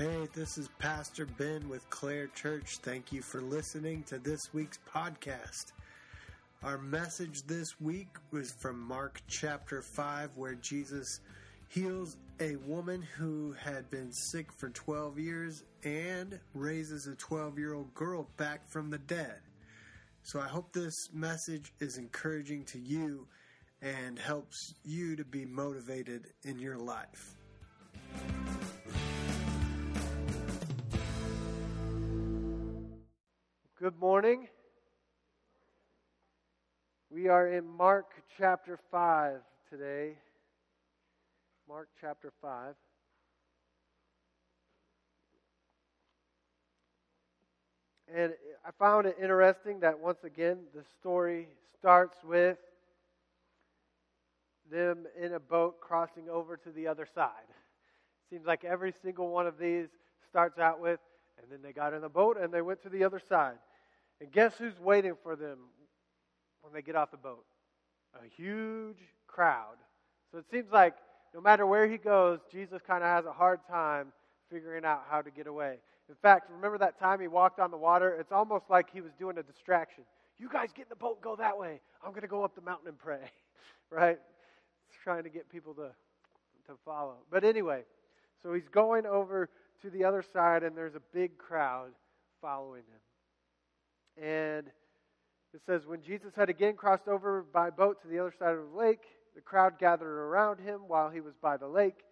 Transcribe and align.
Hey, 0.00 0.28
this 0.32 0.56
is 0.56 0.70
Pastor 0.78 1.26
Ben 1.26 1.68
with 1.68 1.90
Clare 1.90 2.28
Church. 2.28 2.78
Thank 2.78 3.12
you 3.12 3.20
for 3.20 3.42
listening 3.42 4.02
to 4.04 4.18
this 4.18 4.40
week's 4.54 4.78
podcast. 4.90 5.72
Our 6.62 6.78
message 6.78 7.42
this 7.42 7.78
week 7.82 8.08
was 8.30 8.50
from 8.50 8.80
Mark 8.80 9.20
chapter 9.28 9.82
5, 9.82 10.30
where 10.36 10.54
Jesus 10.54 11.20
heals 11.68 12.16
a 12.40 12.56
woman 12.56 13.02
who 13.02 13.52
had 13.52 13.90
been 13.90 14.10
sick 14.10 14.50
for 14.56 14.70
12 14.70 15.18
years 15.18 15.64
and 15.84 16.40
raises 16.54 17.06
a 17.06 17.14
12 17.16 17.58
year 17.58 17.74
old 17.74 17.92
girl 17.92 18.26
back 18.38 18.66
from 18.70 18.88
the 18.88 19.00
dead. 19.00 19.40
So 20.22 20.40
I 20.40 20.48
hope 20.48 20.72
this 20.72 21.10
message 21.12 21.74
is 21.78 21.98
encouraging 21.98 22.64
to 22.72 22.78
you 22.78 23.26
and 23.82 24.18
helps 24.18 24.72
you 24.82 25.14
to 25.16 25.26
be 25.26 25.44
motivated 25.44 26.28
in 26.44 26.58
your 26.58 26.78
life. 26.78 27.36
Good 33.80 33.98
morning. 33.98 34.46
We 37.08 37.28
are 37.28 37.48
in 37.48 37.66
Mark 37.66 38.08
chapter 38.36 38.78
5 38.90 39.38
today. 39.70 40.18
Mark 41.66 41.88
chapter 41.98 42.30
5. 42.42 42.74
And 48.14 48.34
I 48.66 48.70
found 48.78 49.06
it 49.06 49.16
interesting 49.18 49.80
that 49.80 49.98
once 49.98 50.24
again 50.24 50.58
the 50.74 50.84
story 51.00 51.48
starts 51.78 52.18
with 52.22 52.58
them 54.70 55.06
in 55.18 55.32
a 55.32 55.40
boat 55.40 55.80
crossing 55.80 56.28
over 56.28 56.58
to 56.58 56.70
the 56.70 56.86
other 56.86 57.06
side. 57.14 57.30
Seems 58.28 58.44
like 58.44 58.62
every 58.62 58.92
single 59.02 59.30
one 59.30 59.46
of 59.46 59.56
these 59.56 59.88
starts 60.28 60.58
out 60.58 60.82
with, 60.82 61.00
and 61.42 61.50
then 61.50 61.60
they 61.62 61.72
got 61.72 61.94
in 61.94 62.02
the 62.02 62.08
boat 62.08 62.36
and 62.40 62.52
they 62.52 62.62
went 62.62 62.82
to 62.82 62.88
the 62.88 63.04
other 63.04 63.20
side. 63.28 63.56
And 64.20 64.30
guess 64.30 64.54
who's 64.58 64.78
waiting 64.78 65.14
for 65.22 65.36
them 65.36 65.58
when 66.62 66.72
they 66.72 66.82
get 66.82 66.96
off 66.96 67.10
the 67.10 67.16
boat? 67.16 67.44
A 68.14 68.26
huge 68.28 68.98
crowd. 69.26 69.76
So 70.32 70.38
it 70.38 70.44
seems 70.50 70.70
like 70.72 70.94
no 71.34 71.40
matter 71.40 71.66
where 71.66 71.88
he 71.88 71.96
goes, 71.96 72.40
Jesus 72.50 72.80
kind 72.86 73.02
of 73.02 73.08
has 73.08 73.24
a 73.24 73.32
hard 73.32 73.60
time 73.68 74.12
figuring 74.50 74.84
out 74.84 75.04
how 75.08 75.22
to 75.22 75.30
get 75.30 75.46
away. 75.46 75.78
In 76.08 76.16
fact, 76.16 76.50
remember 76.50 76.76
that 76.78 76.98
time 76.98 77.20
he 77.20 77.28
walked 77.28 77.60
on 77.60 77.70
the 77.70 77.76
water? 77.76 78.16
It's 78.18 78.32
almost 78.32 78.64
like 78.68 78.90
he 78.92 79.00
was 79.00 79.12
doing 79.18 79.38
a 79.38 79.42
distraction. 79.42 80.04
You 80.38 80.48
guys 80.48 80.70
get 80.74 80.86
in 80.86 80.88
the 80.88 80.96
boat 80.96 81.20
go 81.22 81.36
that 81.36 81.56
way. 81.56 81.80
I'm 82.04 82.10
going 82.10 82.22
to 82.22 82.28
go 82.28 82.42
up 82.42 82.54
the 82.54 82.62
mountain 82.62 82.88
and 82.88 82.98
pray. 82.98 83.30
right? 83.90 84.18
Trying 85.04 85.22
to 85.22 85.30
get 85.30 85.48
people 85.48 85.74
to, 85.74 85.90
to 86.66 86.78
follow. 86.84 87.16
But 87.30 87.44
anyway, 87.44 87.82
so 88.42 88.52
he's 88.52 88.68
going 88.68 89.06
over 89.06 89.48
to 89.82 89.90
the 89.90 90.04
other 90.04 90.22
side, 90.22 90.62
and 90.62 90.76
there's 90.76 90.94
a 90.94 91.02
big 91.12 91.38
crowd 91.38 91.90
following 92.40 92.82
him. 92.82 94.24
And 94.24 94.66
it 95.54 95.60
says, 95.66 95.86
When 95.86 96.02
Jesus 96.02 96.32
had 96.34 96.50
again 96.50 96.74
crossed 96.76 97.08
over 97.08 97.44
by 97.52 97.70
boat 97.70 98.00
to 98.02 98.08
the 98.08 98.18
other 98.18 98.34
side 98.38 98.54
of 98.54 98.70
the 98.70 98.78
lake, 98.78 99.02
the 99.34 99.40
crowd 99.40 99.78
gathered 99.78 100.06
around 100.06 100.60
him 100.60 100.82
while 100.86 101.10
he 101.10 101.20
was 101.20 101.34
by 101.40 101.56
the 101.56 101.68
lake. 101.68 102.04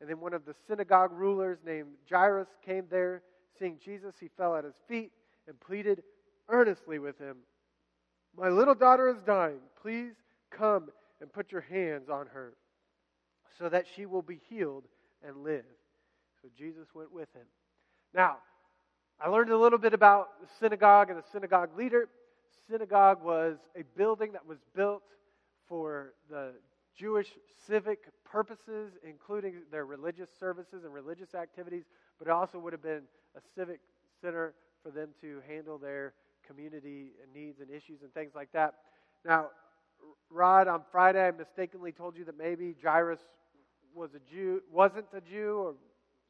And 0.00 0.08
then 0.08 0.20
one 0.20 0.32
of 0.32 0.44
the 0.44 0.54
synagogue 0.66 1.12
rulers 1.12 1.58
named 1.64 1.88
Jairus 2.08 2.48
came 2.64 2.84
there. 2.90 3.22
Seeing 3.58 3.78
Jesus, 3.84 4.14
he 4.20 4.28
fell 4.36 4.54
at 4.54 4.64
his 4.64 4.76
feet 4.86 5.10
and 5.48 5.58
pleaded 5.58 6.02
earnestly 6.48 6.98
with 6.98 7.18
him 7.18 7.38
My 8.36 8.48
little 8.48 8.74
daughter 8.74 9.08
is 9.08 9.20
dying. 9.26 9.60
Please 9.82 10.14
come 10.50 10.88
and 11.20 11.32
put 11.32 11.50
your 11.50 11.62
hands 11.62 12.08
on 12.08 12.26
her 12.28 12.54
so 13.58 13.68
that 13.68 13.86
she 13.96 14.06
will 14.06 14.22
be 14.22 14.40
healed 14.48 14.84
and 15.26 15.42
live. 15.42 15.64
Jesus 16.56 16.86
went 16.94 17.12
with 17.12 17.28
him. 17.34 17.46
Now, 18.14 18.38
I 19.20 19.28
learned 19.28 19.50
a 19.50 19.58
little 19.58 19.78
bit 19.78 19.94
about 19.94 20.40
the 20.40 20.46
synagogue 20.60 21.10
and 21.10 21.18
the 21.18 21.24
synagogue 21.32 21.76
leader. 21.76 22.08
Synagogue 22.70 23.22
was 23.22 23.56
a 23.76 23.82
building 23.96 24.32
that 24.32 24.46
was 24.46 24.58
built 24.74 25.02
for 25.68 26.14
the 26.30 26.52
Jewish 26.96 27.28
civic 27.66 28.00
purposes, 28.24 28.92
including 29.06 29.62
their 29.70 29.86
religious 29.86 30.28
services 30.38 30.84
and 30.84 30.92
religious 30.92 31.34
activities, 31.34 31.84
but 32.18 32.28
it 32.28 32.30
also 32.30 32.58
would 32.58 32.72
have 32.72 32.82
been 32.82 33.02
a 33.36 33.40
civic 33.54 33.80
center 34.20 34.54
for 34.82 34.90
them 34.90 35.10
to 35.20 35.40
handle 35.48 35.78
their 35.78 36.12
community 36.46 37.12
needs 37.34 37.60
and 37.60 37.70
issues 37.70 38.02
and 38.02 38.12
things 38.14 38.32
like 38.34 38.50
that. 38.52 38.74
Now, 39.24 39.48
Rod, 40.30 40.68
on 40.68 40.82
Friday, 40.90 41.26
I 41.26 41.30
mistakenly 41.30 41.92
told 41.92 42.16
you 42.16 42.24
that 42.24 42.38
maybe 42.38 42.74
Jairus 42.82 43.20
was 43.94 44.10
a 44.14 44.20
Jew, 44.30 44.62
wasn't 44.72 45.06
a 45.12 45.20
Jew, 45.20 45.58
or 45.58 45.74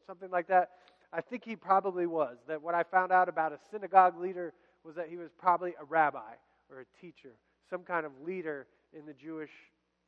something 0.09 0.31
like 0.31 0.49
that. 0.49 0.71
I 1.13 1.21
think 1.21 1.45
he 1.45 1.55
probably 1.55 2.07
was. 2.07 2.39
That 2.49 2.63
what 2.63 2.75
I 2.75 2.83
found 2.83 3.13
out 3.13 3.29
about 3.29 3.53
a 3.53 3.59
synagogue 3.71 4.19
leader 4.19 4.55
was 4.83 4.97
that 4.97 5.09
he 5.09 5.17
was 5.17 5.31
probably 5.39 5.75
a 5.81 5.85
rabbi 5.85 6.33
or 6.71 6.81
a 6.81 7.01
teacher, 7.01 7.35
some 7.71 7.83
kind 7.83 8.05
of 8.07 8.13
leader 8.25 8.67
in 8.99 9.07
the 9.07 9.13
Jewish 9.13 9.51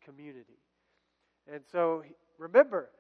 community. 0.05 0.59
And 1.53 1.62
so 1.71 2.03
remember, 2.39 2.91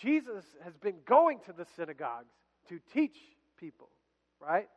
Jesus 0.00 0.44
has 0.64 0.76
been 0.78 0.96
going 1.06 1.40
to 1.46 1.52
the 1.52 1.66
synagogues 1.76 2.32
to 2.68 2.80
teach 2.92 3.16
people, 3.58 3.88
right? 4.40 4.68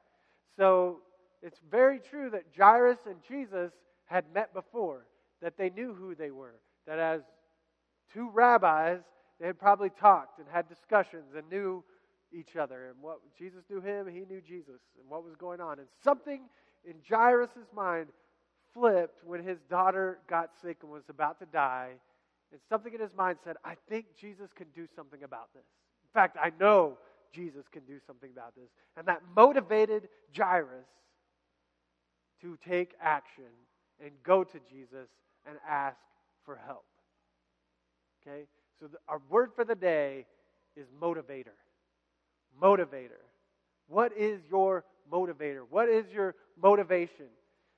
So 0.57 0.99
it's 1.41 1.59
very 1.71 1.99
true 1.99 2.29
that 2.31 2.43
Jairus 2.57 2.99
and 3.05 3.15
Jesus 3.27 3.71
had 4.05 4.25
met 4.33 4.53
before, 4.53 5.05
that 5.41 5.57
they 5.57 5.69
knew 5.69 5.93
who 5.93 6.15
they 6.15 6.31
were, 6.31 6.55
that 6.87 6.99
as 6.99 7.21
two 8.13 8.29
rabbis, 8.31 8.99
they 9.39 9.47
had 9.47 9.59
probably 9.59 9.89
talked 9.89 10.39
and 10.39 10.47
had 10.51 10.67
discussions 10.67 11.33
and 11.35 11.49
knew 11.49 11.83
each 12.31 12.55
other. 12.55 12.87
And 12.87 12.95
what 13.01 13.19
Jesus 13.37 13.63
knew 13.69 13.81
him, 13.81 14.07
he 14.07 14.25
knew 14.25 14.41
Jesus, 14.41 14.81
and 14.99 15.09
what 15.09 15.23
was 15.23 15.35
going 15.35 15.61
on. 15.61 15.79
And 15.79 15.87
something 16.03 16.41
in 16.85 16.95
Jairus' 17.07 17.49
mind 17.75 18.07
flipped 18.73 19.23
when 19.25 19.43
his 19.43 19.59
daughter 19.69 20.19
got 20.29 20.51
sick 20.61 20.77
and 20.83 20.91
was 20.91 21.03
about 21.09 21.39
to 21.39 21.45
die. 21.45 21.91
And 22.51 22.61
something 22.69 22.93
in 22.93 22.99
his 22.99 23.13
mind 23.15 23.37
said, 23.43 23.55
I 23.63 23.75
think 23.87 24.05
Jesus 24.19 24.49
can 24.55 24.67
do 24.75 24.87
something 24.95 25.23
about 25.23 25.53
this. 25.53 25.63
In 26.03 26.09
fact, 26.13 26.37
I 26.41 26.51
know 26.59 26.97
Jesus 27.33 27.65
can 27.71 27.83
do 27.83 27.99
something 28.05 28.31
about 28.31 28.55
this. 28.55 28.69
And 28.97 29.07
that 29.07 29.21
motivated 29.35 30.09
Jairus 30.35 30.87
to 32.41 32.57
take 32.67 32.93
action 33.01 33.51
and 34.03 34.11
go 34.23 34.43
to 34.43 34.59
Jesus 34.71 35.09
and 35.45 35.57
ask 35.67 35.97
for 36.45 36.59
help. 36.65 36.85
Okay? 38.21 38.45
So, 38.79 38.87
the, 38.87 38.97
our 39.07 39.21
word 39.29 39.51
for 39.55 39.65
the 39.65 39.75
day 39.75 40.25
is 40.75 40.87
motivator 41.01 41.55
motivator. 42.61 43.23
What 43.87 44.11
is 44.17 44.41
your 44.49 44.83
motivator? 45.11 45.61
What 45.69 45.89
is 45.89 46.05
your 46.11 46.35
motivation? 46.61 47.25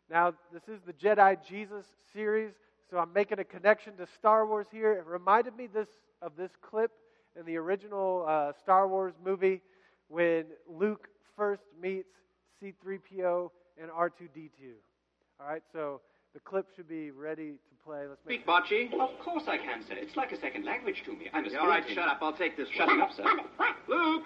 Now, 0.09 0.33
this 0.51 0.63
is 0.67 0.81
the 0.85 0.93
Jedi 0.93 1.37
Jesus 1.47 1.85
series, 2.13 2.51
so 2.89 2.97
I'm 2.97 3.13
making 3.13 3.39
a 3.39 3.43
connection 3.43 3.95
to 3.97 4.07
Star 4.17 4.45
Wars 4.45 4.67
here. 4.71 4.93
It 4.93 5.05
reminded 5.05 5.55
me 5.55 5.67
this 5.67 5.87
of 6.21 6.33
this 6.35 6.51
clip 6.61 6.91
in 7.39 7.45
the 7.45 7.57
original 7.57 8.25
uh, 8.27 8.51
Star 8.61 8.87
Wars 8.87 9.13
movie 9.23 9.61
when 10.09 10.45
Luke 10.67 11.07
first 11.37 11.63
meets 11.81 12.09
C3PO 12.61 13.49
and 13.81 13.89
R2D2. 13.89 14.73
All 15.39 15.47
right, 15.47 15.63
so 15.71 16.01
the 16.33 16.39
clip 16.39 16.67
should 16.75 16.87
be 16.87 17.11
ready 17.11 17.51
to 17.51 17.85
play. 17.85 18.07
Let's 18.07 18.21
make 18.25 18.41
Speak, 18.41 18.47
Bocce. 18.47 18.93
Of 18.93 19.19
course 19.19 19.43
I 19.47 19.57
can, 19.57 19.83
sir. 19.87 19.95
It's 19.97 20.15
like 20.15 20.31
a 20.31 20.39
second 20.39 20.65
language 20.65 21.03
to 21.05 21.11
me. 21.11 21.29
I'm 21.33 21.45
a 21.45 21.49
yeah, 21.49 21.59
All 21.59 21.67
right, 21.67 21.83
shut 21.89 22.07
up. 22.07 22.19
I'll 22.21 22.33
take 22.33 22.55
this. 22.57 22.67
Shutting 22.75 23.01
up, 23.01 23.09
sir. 23.15 23.23
Luke! 23.87 24.23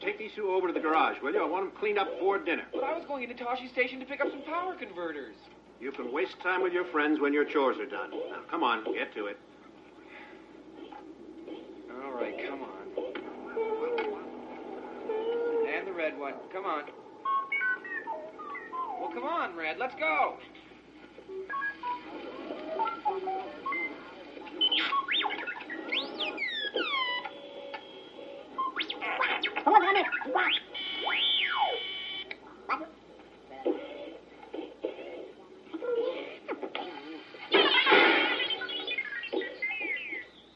Take 0.00 0.18
these 0.18 0.30
two 0.36 0.48
over 0.48 0.68
to 0.68 0.72
the 0.72 0.80
garage, 0.80 1.16
will 1.22 1.32
you? 1.32 1.42
I 1.42 1.46
want 1.46 1.64
them 1.66 1.78
cleaned 1.78 1.98
up 1.98 2.10
before 2.12 2.38
dinner. 2.38 2.62
But 2.72 2.84
I 2.84 2.96
was 2.96 3.04
going 3.06 3.28
into 3.28 3.34
Tosche 3.42 3.70
Station 3.72 3.98
to 4.00 4.06
pick 4.06 4.20
up 4.20 4.28
some 4.30 4.42
power 4.42 4.74
converters. 4.74 5.34
You 5.80 5.92
can 5.92 6.12
waste 6.12 6.36
time 6.42 6.62
with 6.62 6.72
your 6.72 6.84
friends 6.86 7.20
when 7.20 7.32
your 7.32 7.44
chores 7.44 7.76
are 7.78 7.86
done. 7.86 8.10
Now, 8.10 8.40
come 8.50 8.62
on, 8.62 8.84
get 8.94 9.12
to 9.14 9.26
it. 9.26 9.38
All 12.04 12.12
right, 12.12 12.34
come 12.48 12.62
on. 12.62 12.68
And 15.68 15.86
the 15.86 15.92
red 15.92 16.18
one. 16.18 16.34
Come 16.52 16.64
on. 16.64 16.84
Well, 19.00 19.10
come 19.12 19.24
on, 19.24 19.56
Red. 19.56 19.78
Let's 19.78 19.94
go. 19.94 20.34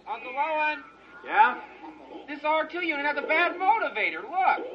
Uncle 0.09 0.33
Owen. 0.37 0.83
Yeah? 1.25 1.61
This 2.29 2.41
R2 2.41 2.87
unit 2.87 3.07
has 3.07 3.17
a 3.17 3.23
bad 3.23 3.53
motivator. 3.53 4.23
Look. 4.23 4.67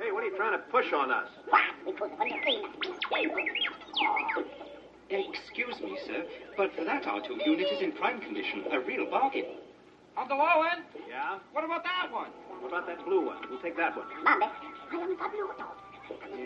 Hey, 0.00 0.10
what 0.10 0.24
are 0.24 0.26
you 0.26 0.36
trying 0.36 0.58
to 0.58 0.64
push 0.70 0.92
on 0.92 1.12
us? 1.12 1.28
Excuse 5.10 5.80
me, 5.80 5.98
sir, 6.06 6.24
but 6.56 6.74
for 6.74 6.84
that 6.84 7.04
R2 7.04 7.44
unit 7.46 7.66
is 7.70 7.80
in 7.80 7.92
prime 7.92 8.20
condition. 8.20 8.64
A 8.72 8.80
real 8.80 9.08
bargain. 9.10 9.44
Uncle 10.16 10.40
Owen, 10.40 10.84
Yeah? 11.08 11.38
what 11.52 11.64
about 11.64 11.82
that 11.84 12.10
one? 12.12 12.30
What 12.60 12.68
about 12.68 12.86
that 12.86 13.04
blue 13.04 13.26
one? 13.26 13.36
We'll 13.50 13.60
take 13.60 13.76
that 13.76 13.96
one. 13.96 14.06
Mame, 14.24 14.48
abbiamo 14.90 15.16
saputo. 15.18 15.66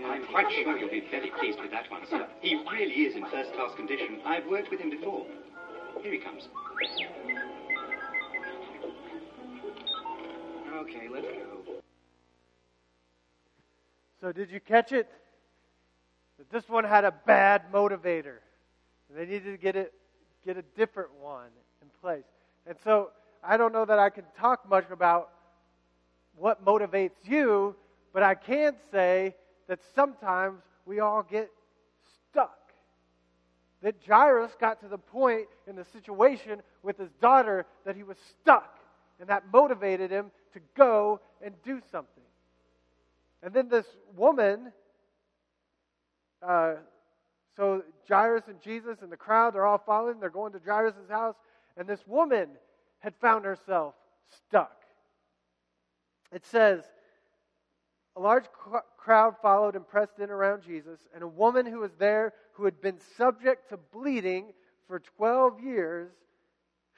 I'm 0.06 0.26
quite 0.26 0.50
sure 0.52 0.76
you'll 0.78 0.90
be 0.90 1.04
very 1.10 1.30
pleased 1.38 1.58
with 1.60 1.70
that 1.72 1.90
one, 1.90 2.02
sir. 2.08 2.26
He 2.40 2.54
really 2.70 2.92
is 3.06 3.16
in 3.16 3.24
first 3.30 3.52
class 3.54 3.74
condition. 3.76 4.20
I've 4.24 4.46
worked 4.46 4.70
with 4.70 4.80
him 4.80 4.90
before. 4.90 5.26
Here 6.02 6.12
he 6.12 6.18
comes. 6.18 6.48
Okay, 10.74 11.08
let's 11.12 11.26
go. 11.26 11.80
So, 14.20 14.32
did 14.32 14.50
you 14.50 14.60
catch 14.60 14.92
it? 14.92 15.08
This 16.50 16.68
one 16.68 16.84
had 16.84 17.04
a 17.04 17.12
bad 17.12 17.72
motivator. 17.72 18.36
They 19.10 19.26
needed 19.26 19.52
to 19.52 19.56
get 19.56 19.76
it, 19.76 19.92
get 20.44 20.56
a 20.56 20.62
different 20.76 21.10
one 21.20 21.50
in 21.82 21.88
place. 22.00 22.24
And 22.66 22.76
so, 22.84 23.10
I 23.42 23.56
don't 23.56 23.72
know 23.72 23.84
that 23.84 23.98
I 23.98 24.10
can 24.10 24.24
talk 24.38 24.68
much 24.68 24.90
about 24.90 25.30
what 26.36 26.64
motivates 26.64 27.16
you, 27.24 27.76
but 28.12 28.22
I 28.22 28.34
can 28.34 28.74
say 28.90 29.34
that 29.68 29.80
sometimes 29.94 30.60
we 30.86 31.00
all 31.00 31.22
get 31.22 31.50
stuck. 32.30 32.56
That 33.82 33.94
Jairus 34.06 34.52
got 34.60 34.80
to 34.80 34.88
the 34.88 34.98
point 34.98 35.46
in 35.66 35.76
the 35.76 35.84
situation 35.84 36.62
with 36.82 36.98
his 36.98 37.10
daughter 37.20 37.66
that 37.84 37.96
he 37.96 38.02
was 38.02 38.16
stuck, 38.40 38.78
and 39.20 39.28
that 39.28 39.44
motivated 39.52 40.10
him 40.10 40.30
to 40.54 40.60
go 40.76 41.20
and 41.42 41.54
do 41.64 41.80
something. 41.92 42.24
And 43.42 43.54
then 43.54 43.68
this 43.68 43.86
woman, 44.16 44.72
uh, 46.46 46.74
so 47.56 47.82
Jairus 48.08 48.44
and 48.46 48.60
Jesus 48.60 48.98
and 49.02 49.10
the 49.10 49.16
crowd, 49.16 49.54
they're 49.54 49.66
all 49.66 49.82
following. 49.84 50.20
They're 50.20 50.30
going 50.30 50.52
to 50.52 50.60
Jairus' 50.64 50.94
house. 51.08 51.34
And 51.76 51.88
this 51.88 52.06
woman 52.06 52.50
had 53.00 53.14
found 53.16 53.44
herself 53.44 53.94
stuck. 54.46 54.76
It 56.32 56.44
says, 56.46 56.84
a 58.16 58.20
large 58.20 58.44
crowd 58.96 59.36
followed 59.40 59.76
and 59.76 59.86
pressed 59.86 60.18
in 60.18 60.30
around 60.30 60.62
Jesus, 60.62 60.98
and 61.14 61.22
a 61.22 61.28
woman 61.28 61.66
who 61.66 61.78
was 61.80 61.92
there 61.98 62.32
who 62.52 62.64
had 62.64 62.80
been 62.80 62.98
subject 63.16 63.68
to 63.68 63.76
bleeding 63.76 64.52
for 64.88 64.98
12 64.98 65.60
years. 65.60 66.10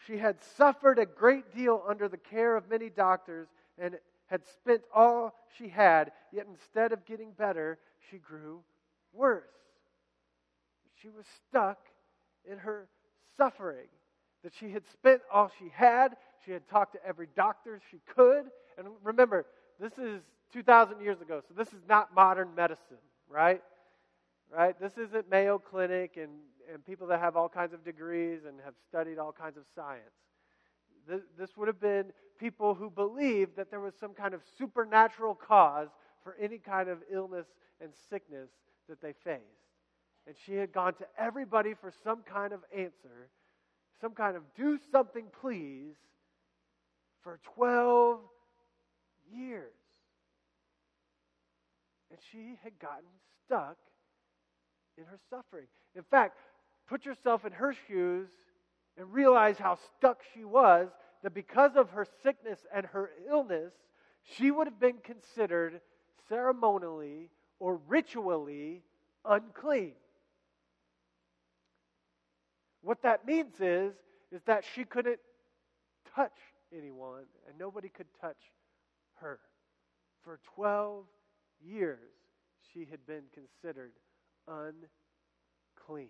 She 0.06 0.16
had 0.16 0.42
suffered 0.56 0.98
a 0.98 1.04
great 1.04 1.54
deal 1.54 1.82
under 1.87 2.08
the 2.08 2.16
care 2.16 2.56
of 2.56 2.70
many 2.70 2.88
doctors 2.88 3.48
and 3.78 3.98
had 4.26 4.46
spent 4.46 4.82
all 4.94 5.34
she 5.58 5.69
had, 5.69 6.12
yet 6.32 6.46
instead 6.48 6.92
of 6.92 7.04
getting 7.04 7.32
better, 7.32 7.78
she 8.10 8.16
grew 8.16 8.62
worse. 9.12 9.44
She 11.00 11.08
was 11.08 11.24
stuck 11.48 11.78
in 12.50 12.58
her 12.58 12.88
suffering. 13.36 13.88
That 14.42 14.52
she 14.58 14.70
had 14.70 14.84
spent 14.92 15.20
all 15.32 15.50
she 15.58 15.70
had. 15.72 16.16
She 16.44 16.52
had 16.52 16.66
talked 16.68 16.94
to 16.94 17.06
every 17.06 17.28
doctor 17.36 17.80
she 17.90 17.98
could. 18.14 18.44
And 18.78 18.88
remember, 19.02 19.46
this 19.78 19.98
is 19.98 20.22
2,000 20.52 21.00
years 21.00 21.20
ago, 21.20 21.42
so 21.46 21.54
this 21.54 21.68
is 21.68 21.82
not 21.88 22.14
modern 22.14 22.54
medicine, 22.54 22.96
right? 23.28 23.62
Right? 24.52 24.78
This 24.80 24.98
isn't 24.98 25.30
Mayo 25.30 25.58
Clinic 25.58 26.16
and, 26.16 26.30
and 26.72 26.84
people 26.84 27.06
that 27.08 27.20
have 27.20 27.36
all 27.36 27.48
kinds 27.48 27.72
of 27.72 27.84
degrees 27.84 28.40
and 28.48 28.58
have 28.64 28.74
studied 28.88 29.18
all 29.18 29.32
kinds 29.32 29.56
of 29.56 29.64
science. 29.74 30.02
This, 31.06 31.20
this 31.38 31.56
would 31.56 31.68
have 31.68 31.80
been 31.80 32.12
people 32.38 32.74
who 32.74 32.90
believed 32.90 33.56
that 33.56 33.70
there 33.70 33.80
was 33.80 33.94
some 33.94 34.12
kind 34.14 34.34
of 34.34 34.40
supernatural 34.58 35.34
cause 35.34 35.88
for 36.24 36.36
any 36.40 36.58
kind 36.58 36.88
of 36.88 36.98
illness 37.10 37.46
and 37.80 37.90
sickness 38.08 38.50
that 38.90 39.00
they 39.00 39.14
faced. 39.25 39.42
And 40.26 40.37
she 40.44 40.54
had 40.54 40.72
gone 40.72 40.94
to 40.94 41.06
everybody 41.19 41.75
for 41.75 41.92
some 42.04 42.22
kind 42.22 42.52
of 42.52 42.60
answer, 42.76 43.31
some 44.00 44.12
kind 44.12 44.37
of 44.37 44.42
do 44.54 44.78
something, 44.92 45.25
please, 45.40 45.94
for 47.22 47.40
12 47.54 48.20
years. 49.32 49.72
And 52.10 52.19
she 52.31 52.58
had 52.62 52.78
gotten 52.78 53.08
stuck 53.46 53.76
in 54.98 55.04
her 55.04 55.19
suffering. 55.31 55.66
In 55.96 56.02
fact, 56.02 56.37
put 56.88 57.04
yourself 57.04 57.44
in 57.44 57.52
her 57.52 57.75
shoes 57.88 58.28
and 58.98 59.12
realize 59.12 59.58
how 59.58 59.78
stuck 59.96 60.20
she 60.34 60.44
was, 60.44 60.88
that 61.22 61.34
because 61.34 61.76
of 61.76 61.90
her 61.90 62.06
sickness 62.22 62.58
and 62.75 62.87
her 62.87 63.10
illness, 63.28 63.72
she 64.37 64.50
would 64.50 64.66
have 64.66 64.81
been 64.81 64.98
considered 65.02 65.81
ceremonially 66.28 67.31
or 67.60 67.78
ritually 67.86 68.82
unclean. 69.24 69.92
What 72.82 73.02
that 73.02 73.26
means 73.26 73.54
is, 73.60 73.92
is 74.32 74.40
that 74.46 74.64
she 74.74 74.84
couldn't 74.84 75.20
touch 76.14 76.36
anyone 76.76 77.24
and 77.46 77.58
nobody 77.58 77.88
could 77.88 78.06
touch 78.20 78.38
her. 79.20 79.38
For 80.24 80.40
12 80.54 81.04
years, 81.62 81.98
she 82.72 82.86
had 82.90 83.06
been 83.06 83.24
considered 83.34 83.92
unclean. 84.48 86.08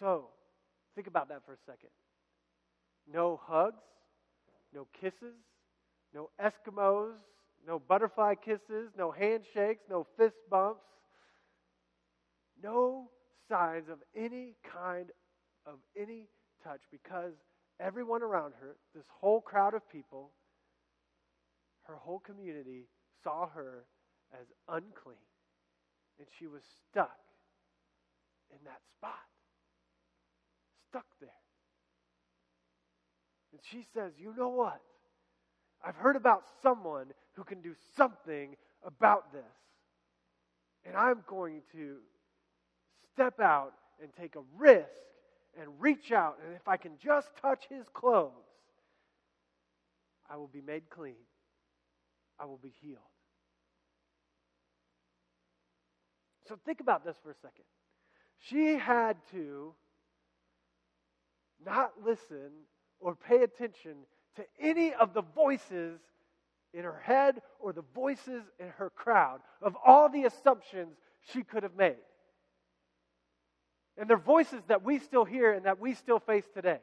So, 0.00 0.28
think 0.94 1.06
about 1.06 1.28
that 1.28 1.44
for 1.44 1.52
a 1.52 1.58
second. 1.66 1.90
No 3.12 3.40
hugs, 3.46 3.76
no 4.74 4.86
kisses, 5.00 5.36
no 6.14 6.30
Eskimos, 6.40 7.12
no 7.66 7.78
butterfly 7.78 8.34
kisses, 8.34 8.90
no 8.96 9.10
handshakes, 9.10 9.82
no 9.88 10.06
fist 10.18 10.36
bumps, 10.50 10.84
no 12.62 13.10
signs 13.48 13.88
of 13.88 13.98
any 14.14 14.54
kind 14.70 15.10
of 15.66 15.78
any 15.96 16.28
touch 16.62 16.80
because 16.90 17.32
everyone 17.80 18.22
around 18.22 18.52
her, 18.60 18.76
this 18.94 19.04
whole 19.08 19.40
crowd 19.40 19.74
of 19.74 19.88
people, 19.90 20.30
her 21.82 21.96
whole 21.96 22.18
community 22.18 22.88
saw 23.22 23.48
her 23.48 23.84
as 24.32 24.46
unclean. 24.68 25.16
And 26.18 26.28
she 26.38 26.46
was 26.46 26.62
stuck 26.90 27.18
in 28.50 28.58
that 28.64 28.80
spot. 28.96 29.12
Stuck 30.90 31.06
there. 31.20 31.30
And 33.52 33.60
she 33.70 33.84
says, 33.94 34.12
You 34.18 34.34
know 34.36 34.48
what? 34.48 34.80
I've 35.86 35.96
heard 35.96 36.16
about 36.16 36.44
someone 36.62 37.06
who 37.34 37.44
can 37.44 37.60
do 37.60 37.74
something 37.96 38.56
about 38.84 39.32
this. 39.32 39.42
And 40.86 40.96
I'm 40.96 41.22
going 41.26 41.62
to 41.72 41.96
step 43.12 43.40
out 43.40 43.72
and 44.02 44.10
take 44.18 44.36
a 44.36 44.42
risk 44.56 44.88
and 45.60 45.68
reach 45.78 46.12
out. 46.12 46.38
And 46.44 46.54
if 46.54 46.66
I 46.68 46.76
can 46.76 46.92
just 47.02 47.28
touch 47.40 47.64
his 47.68 47.86
clothes, 47.92 48.32
I 50.28 50.36
will 50.36 50.48
be 50.48 50.60
made 50.60 50.88
clean. 50.90 51.14
I 52.38 52.46
will 52.46 52.58
be 52.58 52.72
healed. 52.80 52.98
So 56.48 56.58
think 56.64 56.80
about 56.80 57.04
this 57.04 57.16
for 57.22 57.30
a 57.30 57.34
second. 57.34 57.64
She 58.38 58.74
had 58.74 59.16
to 59.30 59.72
not 61.64 61.92
listen 62.04 62.50
or 63.00 63.14
pay 63.14 63.42
attention 63.42 63.94
to 64.36 64.44
any 64.60 64.92
of 64.94 65.14
the 65.14 65.22
voices 65.22 66.00
in 66.72 66.84
her 66.84 67.00
head 67.02 67.40
or 67.60 67.72
the 67.72 67.84
voices 67.94 68.42
in 68.58 68.68
her 68.78 68.90
crowd 68.90 69.40
of 69.62 69.76
all 69.84 70.08
the 70.08 70.24
assumptions 70.24 70.96
she 71.32 71.42
could 71.42 71.62
have 71.62 71.76
made. 71.76 71.96
And 73.96 74.10
they're 74.10 74.16
voices 74.16 74.60
that 74.66 74.82
we 74.82 74.98
still 74.98 75.24
hear 75.24 75.52
and 75.52 75.66
that 75.66 75.78
we 75.78 75.94
still 75.94 76.18
face 76.18 76.44
today. 76.52 76.80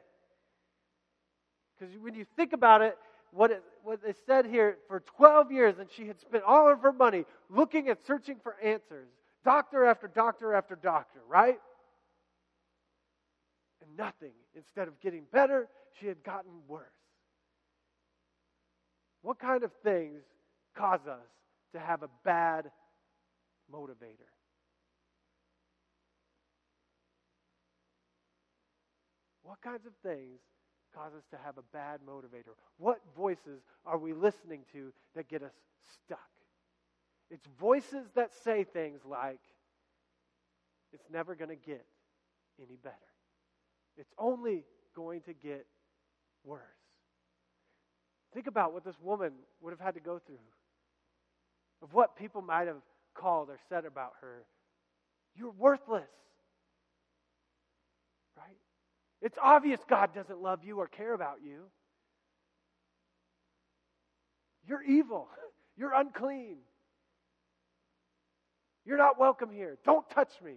Because 1.78 1.94
when 1.98 2.14
you 2.14 2.24
think 2.36 2.54
about 2.54 2.80
it, 2.80 2.96
what 3.32 3.50
it, 3.50 3.62
what 3.82 4.00
said 4.26 4.46
here 4.46 4.76
for 4.88 5.00
12 5.00 5.52
years, 5.52 5.78
and 5.78 5.88
she 5.90 6.06
had 6.06 6.20
spent 6.20 6.44
all 6.44 6.70
of 6.70 6.80
her 6.80 6.92
money 6.92 7.24
looking 7.50 7.88
and 7.88 7.98
searching 8.06 8.36
for 8.42 8.56
answers, 8.62 9.08
doctor 9.44 9.84
after 9.84 10.06
doctor 10.06 10.54
after 10.54 10.76
doctor, 10.76 11.20
right? 11.28 11.58
And 13.82 13.96
nothing. 13.96 14.32
Instead 14.54 14.88
of 14.88 15.00
getting 15.00 15.24
better, 15.32 15.68
she 15.98 16.06
had 16.06 16.22
gotten 16.22 16.50
worse. 16.68 16.86
What 19.22 19.38
kind 19.38 19.62
of 19.62 19.70
things 19.84 20.22
cause 20.76 21.06
us 21.06 21.26
to 21.72 21.78
have 21.78 22.02
a 22.02 22.08
bad 22.24 22.70
motivator? 23.72 24.28
What 29.42 29.60
kinds 29.60 29.86
of 29.86 29.92
things 30.02 30.40
cause 30.94 31.12
us 31.16 31.24
to 31.30 31.36
have 31.44 31.56
a 31.58 31.62
bad 31.72 32.00
motivator? 32.08 32.54
What 32.78 33.00
voices 33.16 33.60
are 33.86 33.98
we 33.98 34.12
listening 34.12 34.60
to 34.72 34.92
that 35.14 35.28
get 35.28 35.42
us 35.42 35.52
stuck? 36.04 36.18
It's 37.30 37.46
voices 37.58 38.06
that 38.14 38.32
say 38.44 38.64
things 38.64 39.00
like, 39.08 39.40
it's 40.92 41.08
never 41.10 41.34
going 41.34 41.48
to 41.48 41.56
get 41.56 41.84
any 42.60 42.76
better. 42.76 42.96
It's 43.96 44.12
only 44.18 44.64
going 44.94 45.22
to 45.22 45.32
get 45.32 45.66
worse. 46.44 46.81
Think 48.34 48.46
about 48.46 48.72
what 48.72 48.84
this 48.84 48.96
woman 49.02 49.32
would 49.60 49.70
have 49.70 49.80
had 49.80 49.94
to 49.94 50.00
go 50.00 50.18
through, 50.18 50.38
of 51.82 51.92
what 51.92 52.16
people 52.16 52.42
might 52.42 52.66
have 52.66 52.80
called 53.14 53.50
or 53.50 53.58
said 53.68 53.84
about 53.84 54.12
her. 54.20 54.44
You're 55.36 55.52
worthless. 55.52 56.08
Right? 58.36 58.56
It's 59.20 59.36
obvious 59.42 59.80
God 59.88 60.14
doesn't 60.14 60.40
love 60.40 60.64
you 60.64 60.78
or 60.78 60.86
care 60.86 61.12
about 61.12 61.38
you. 61.44 61.64
You're 64.66 64.82
evil. 64.82 65.28
You're 65.76 65.94
unclean. 65.94 66.58
You're 68.84 68.98
not 68.98 69.18
welcome 69.18 69.50
here. 69.50 69.78
Don't 69.84 70.08
touch 70.10 70.32
me. 70.44 70.54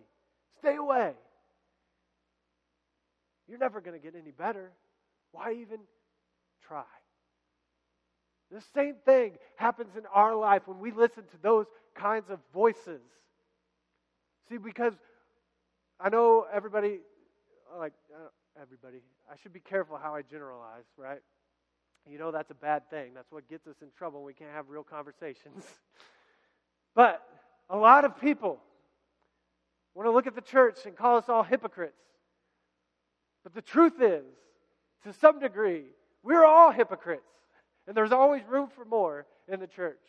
Stay 0.59 0.75
away. 0.75 1.13
You're 3.47 3.59
never 3.59 3.81
going 3.81 3.97
to 3.97 4.03
get 4.03 4.15
any 4.19 4.31
better. 4.31 4.71
Why 5.31 5.53
even 5.53 5.79
try? 6.67 6.83
The 8.55 8.63
same 8.73 8.95
thing 9.03 9.33
happens 9.57 9.97
in 9.97 10.03
our 10.13 10.33
life 10.33 10.61
when 10.65 10.79
we 10.79 10.89
listen 10.89 11.23
to 11.23 11.37
those 11.41 11.65
kinds 11.93 12.29
of 12.29 12.39
voices. 12.53 13.01
See, 14.47 14.55
because 14.55 14.93
I 15.99 16.07
know 16.07 16.45
everybody, 16.53 16.99
like 17.77 17.91
uh, 18.13 18.29
everybody, 18.61 18.99
I 19.29 19.35
should 19.43 19.51
be 19.51 19.59
careful 19.59 19.99
how 20.01 20.15
I 20.15 20.21
generalize, 20.21 20.85
right? 20.95 21.19
You 22.09 22.17
know 22.17 22.31
that's 22.31 22.49
a 22.49 22.55
bad 22.55 22.89
thing. 22.89 23.13
That's 23.13 23.29
what 23.29 23.49
gets 23.49 23.67
us 23.67 23.75
in 23.81 23.89
trouble. 23.97 24.23
We 24.23 24.33
can't 24.33 24.51
have 24.51 24.69
real 24.69 24.83
conversations. 24.83 25.65
but 26.95 27.27
a 27.69 27.75
lot 27.75 28.05
of 28.05 28.21
people 28.21 28.61
want 29.95 30.07
to 30.07 30.11
look 30.11 30.27
at 30.27 30.35
the 30.35 30.39
church 30.39 30.85
and 30.85 30.95
call 30.95 31.17
us 31.17 31.27
all 31.27 31.43
hypocrites. 31.43 31.99
But 33.43 33.53
the 33.53 33.61
truth 33.61 34.01
is, 34.01 34.23
to 35.03 35.11
some 35.11 35.41
degree, 35.41 35.83
we're 36.23 36.45
all 36.45 36.71
hypocrites. 36.71 37.27
And 37.87 37.95
there's 37.95 38.11
always 38.11 38.41
room 38.49 38.69
for 38.75 38.85
more 38.85 39.25
in 39.47 39.59
the 39.59 39.67
church. 39.67 39.99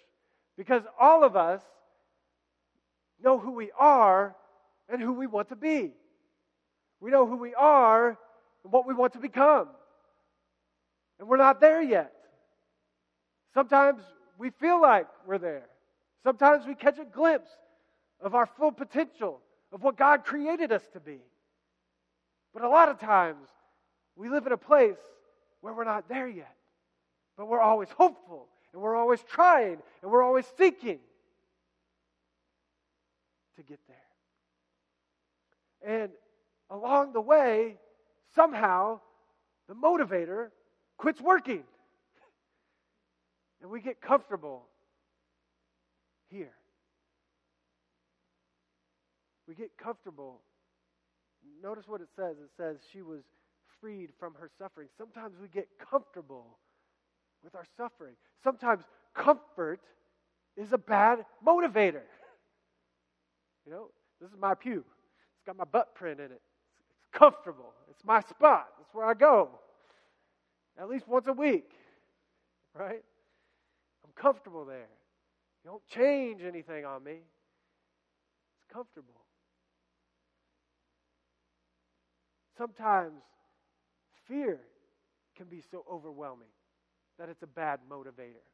Because 0.57 0.83
all 0.99 1.25
of 1.25 1.37
us 1.37 1.61
know 3.23 3.39
who 3.39 3.53
we 3.53 3.71
are 3.79 4.35
and 4.89 5.01
who 5.01 5.13
we 5.13 5.27
want 5.27 5.49
to 5.51 5.57
be. 5.57 5.93
We 7.01 7.11
know 7.11 7.27
who 7.27 7.37
we 7.37 7.55
are 7.55 8.19
and 8.65 8.73
what 8.73 8.87
we 8.87 8.95
want 8.95 9.13
to 9.15 9.19
become. 9.19 9.69
And 11.19 11.29
we're 11.29 11.37
not 11.37 11.61
there 11.61 11.83
yet. 11.83 12.13
Sometimes 13.55 14.03
we 14.39 14.51
feel 14.51 14.81
like 14.81 15.07
we're 15.27 15.39
there. 15.39 15.67
Sometimes 16.23 16.67
we 16.67 16.75
catch 16.75 16.99
a 16.99 17.05
glimpse 17.05 17.51
of 18.21 18.35
our 18.35 18.47
full 18.47 18.73
potential, 18.73 19.41
of 19.73 19.83
what 19.83 19.97
God 19.97 20.25
created 20.25 20.73
us 20.73 20.83
to 20.93 21.01
be. 21.01 21.21
But 22.53 22.65
a 22.65 22.69
lot 22.69 22.89
of 22.89 22.99
times, 22.99 23.49
we 24.17 24.29
live 24.29 24.47
in 24.47 24.53
a 24.53 24.59
place 24.59 24.97
where 25.61 25.75
we're 25.75 25.85
not 25.85 26.09
there 26.09 26.29
yet. 26.29 26.55
But 27.37 27.49
we're 27.49 27.61
always 27.61 27.91
hopeful, 27.91 28.49
and 28.73 28.81
we're 28.81 28.97
always 28.97 29.23
trying, 29.23 29.79
and 30.03 30.11
we're 30.11 30.23
always 30.23 30.47
seeking 30.57 31.01
to 33.57 33.63
get 33.63 33.79
there. 33.89 33.97
And 36.01 36.11
along 36.71 37.13
the 37.13 37.21
way, 37.21 37.77
somehow, 38.35 39.01
the 39.69 39.75
motivator 39.75 40.49
quits 40.97 41.21
working. 41.21 41.65
And 43.63 43.71
we 43.71 43.81
get 43.81 44.03
comfortable 44.03 44.67
here. 46.29 46.53
We 49.49 49.55
get 49.55 49.77
comfortable. 49.79 50.41
Notice 51.63 51.89
what 51.89 52.03
it 52.03 52.09
says. 52.15 52.37
It 52.37 52.51
says 52.59 52.77
she 52.93 53.01
was 53.01 53.23
freed 53.81 54.11
from 54.21 54.35
her 54.35 54.51
suffering. 54.59 54.89
Sometimes 54.99 55.37
we 55.41 55.49
get 55.49 55.69
comfortable 55.91 56.59
with 57.43 57.55
our 57.55 57.65
suffering. 57.77 58.15
Sometimes 58.43 58.85
comfort 59.15 59.81
is 60.57 60.73
a 60.73 60.79
bad 60.79 61.25
motivator. 61.47 62.03
You 63.67 63.73
know, 63.73 63.91
this 64.21 64.31
is 64.31 64.37
my 64.39 64.55
pew. 64.55 64.79
It's 64.79 65.45
got 65.45 65.57
my 65.57 65.65
butt 65.65 65.97
print 65.97 66.21
in 66.21 66.27
it. 66.27 66.41
It's 67.01 67.09
comfortable. 67.11 67.73
It's 67.91 68.05
my 68.05 68.21
spot. 68.21 68.69
That's 68.79 68.95
where 68.95 69.05
I 69.05 69.15
go. 69.15 69.51
At 70.79 70.89
least 70.89 71.09
once 71.09 71.27
a 71.27 71.33
week. 71.33 71.71
Right? 72.79 73.03
I'm 74.05 74.11
comfortable 74.15 74.67
there. 74.67 74.89
You 75.65 75.71
don't 75.71 75.87
change 75.89 76.43
anything 76.43 76.85
on 76.85 77.03
me. 77.03 77.13
It's 77.13 78.73
comfortable. 78.73 79.15
Sometimes 82.59 83.23
fear 84.29 84.61
can 85.37 85.47
be 85.47 85.63
so 85.71 85.87
overwhelming 85.91 86.49
that 87.19 87.29
it's 87.29 87.43
a 87.43 87.47
bad 87.47 87.81
motivator. 87.91 88.45